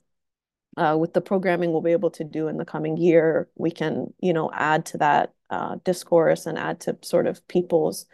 uh, 0.77 0.97
with 0.99 1.13
the 1.13 1.21
programming 1.21 1.73
we'll 1.73 1.81
be 1.81 1.93
able 1.93 2.11
to 2.11 2.25
do 2.25 2.49
in 2.49 2.57
the 2.57 2.65
coming 2.65 2.97
year, 2.97 3.49
we 3.57 3.71
can, 3.71 4.13
you 4.21 4.33
know, 4.33 4.51
add 4.53 4.87
to 4.87 4.99
that 4.99 5.33
uh, 5.51 5.77
discourse 5.85 6.47
and 6.47 6.59
add 6.59 6.81
to 6.81 6.97
sort 7.03 7.27
of 7.27 7.47
people's 7.49 8.07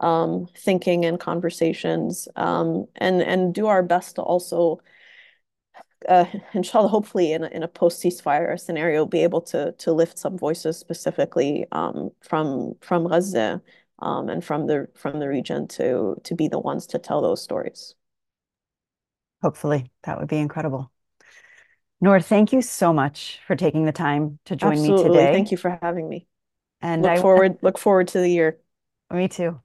um, 0.00 0.46
thinking 0.56 1.04
and 1.04 1.18
conversations 1.18 2.28
um, 2.36 2.86
and, 2.96 3.20
and 3.20 3.52
do 3.52 3.66
our 3.66 3.82
best 3.82 4.16
to 4.16 4.22
also 4.22 4.80
uh, 6.08 6.26
inshallah, 6.54 6.88
hopefully 6.88 7.32
in 7.32 7.44
a, 7.44 7.48
in 7.48 7.62
a 7.62 7.68
post 7.68 8.02
ceasefire 8.02 8.58
scenario, 8.58 9.06
be 9.06 9.22
able 9.22 9.40
to 9.42 9.72
to 9.72 9.92
lift 9.92 10.18
some 10.18 10.38
voices 10.38 10.78
specifically 10.78 11.66
um, 11.72 12.10
from 12.20 12.74
from 12.80 13.08
Gaza 13.08 13.62
um, 14.00 14.28
and 14.28 14.44
from 14.44 14.66
the 14.66 14.88
from 14.94 15.18
the 15.20 15.28
region 15.28 15.66
to 15.68 16.20
to 16.24 16.34
be 16.34 16.48
the 16.48 16.58
ones 16.60 16.86
to 16.88 16.98
tell 16.98 17.20
those 17.22 17.42
stories. 17.42 17.94
Hopefully, 19.42 19.90
that 20.04 20.18
would 20.18 20.28
be 20.28 20.38
incredible. 20.38 20.92
Nour, 22.00 22.20
thank 22.20 22.52
you 22.52 22.62
so 22.62 22.92
much 22.92 23.40
for 23.46 23.56
taking 23.56 23.84
the 23.84 23.92
time 23.92 24.38
to 24.44 24.54
join 24.56 24.78
Absolutely. 24.78 24.92
me 24.92 25.02
today. 25.02 25.32
Thank 25.32 25.50
you 25.50 25.56
for 25.56 25.78
having 25.82 26.08
me. 26.08 26.26
And 26.80 27.02
look 27.02 27.10
I 27.10 27.16
forward 27.16 27.58
look 27.62 27.78
forward 27.78 28.08
to 28.08 28.20
the 28.20 28.28
year. 28.30 28.58
Me 29.10 29.28
too, 29.28 29.60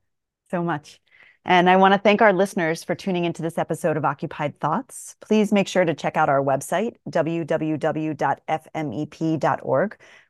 so 0.51 0.63
much. 0.63 1.01
And 1.45 1.69
I 1.69 1.75
want 1.75 1.93
to 1.93 1.99
thank 1.99 2.21
our 2.21 2.31
listeners 2.31 2.85
for 2.85 2.95
tuning 2.95 3.25
into 3.25 3.41
this 3.41 3.57
episode 3.57 3.97
of 3.97 4.05
Occupied 4.05 4.61
Thoughts. 4.61 5.17
Please 5.19 5.51
make 5.51 5.67
sure 5.67 5.83
to 5.83 5.93
check 5.93 6.15
out 6.15 6.29
our 6.29 6.41
website, 6.41 6.95
www.fmep.org, 7.09 7.57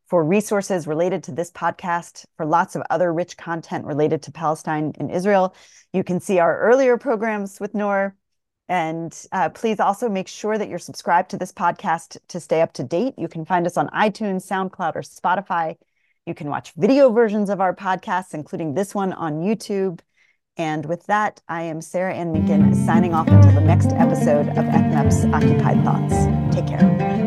For 0.08 0.26
resources 0.26 0.88
related 0.88 1.24
to 1.26 1.32
this 1.32 1.52
podcast, 1.52 2.26
for 2.36 2.48
lots 2.48 2.76
of 2.76 2.82
other 2.90 3.14
rich 3.14 3.38
content 3.38 3.86
related 3.86 4.24
to 4.24 4.32
Palestine 4.32 4.94
and 5.00 5.12
Israel, 5.12 5.54
you 5.92 6.04
can 6.04 6.20
see 6.20 6.40
our 6.40 6.60
earlier 6.60 6.98
programs 6.98 7.60
with 7.60 7.76
Nour. 7.76 8.16
And 8.68 9.16
uh, 9.32 9.50
please 9.50 9.80
also 9.80 10.10
make 10.10 10.28
sure 10.28 10.58
that 10.58 10.68
you're 10.68 10.80
subscribed 10.80 11.30
to 11.30 11.38
this 11.38 11.52
podcast 11.52 12.18
to 12.30 12.40
stay 12.40 12.62
up 12.62 12.74
to 12.74 12.84
date. 12.84 13.14
You 13.20 13.28
can 13.28 13.46
find 13.46 13.68
us 13.68 13.78
on 13.78 13.88
iTunes, 13.90 14.48
SoundCloud, 14.48 14.96
or 14.96 15.04
Spotify. 15.04 15.76
You 16.26 16.34
can 16.34 16.50
watch 16.50 16.74
video 16.76 17.12
versions 17.12 17.52
of 17.52 17.62
our 17.62 17.76
podcasts, 17.76 18.34
including 18.34 18.74
this 18.74 18.96
one 18.96 19.14
on 19.14 19.42
YouTube. 19.42 20.00
And 20.58 20.86
with 20.86 21.06
that, 21.08 21.42
I 21.48 21.64
am 21.64 21.82
Sarah 21.82 22.14
Anne 22.14 22.34
Minkin 22.34 22.76
signing 22.86 23.14
off 23.14 23.28
until 23.28 23.54
the 23.54 23.62
next 23.62 23.90
episode 23.94 24.50
of 24.50 24.66
FMEP's 24.66 25.26
Occupied 25.34 25.84
Thoughts. 25.84 26.56
Take 26.56 26.68
care. 26.68 27.23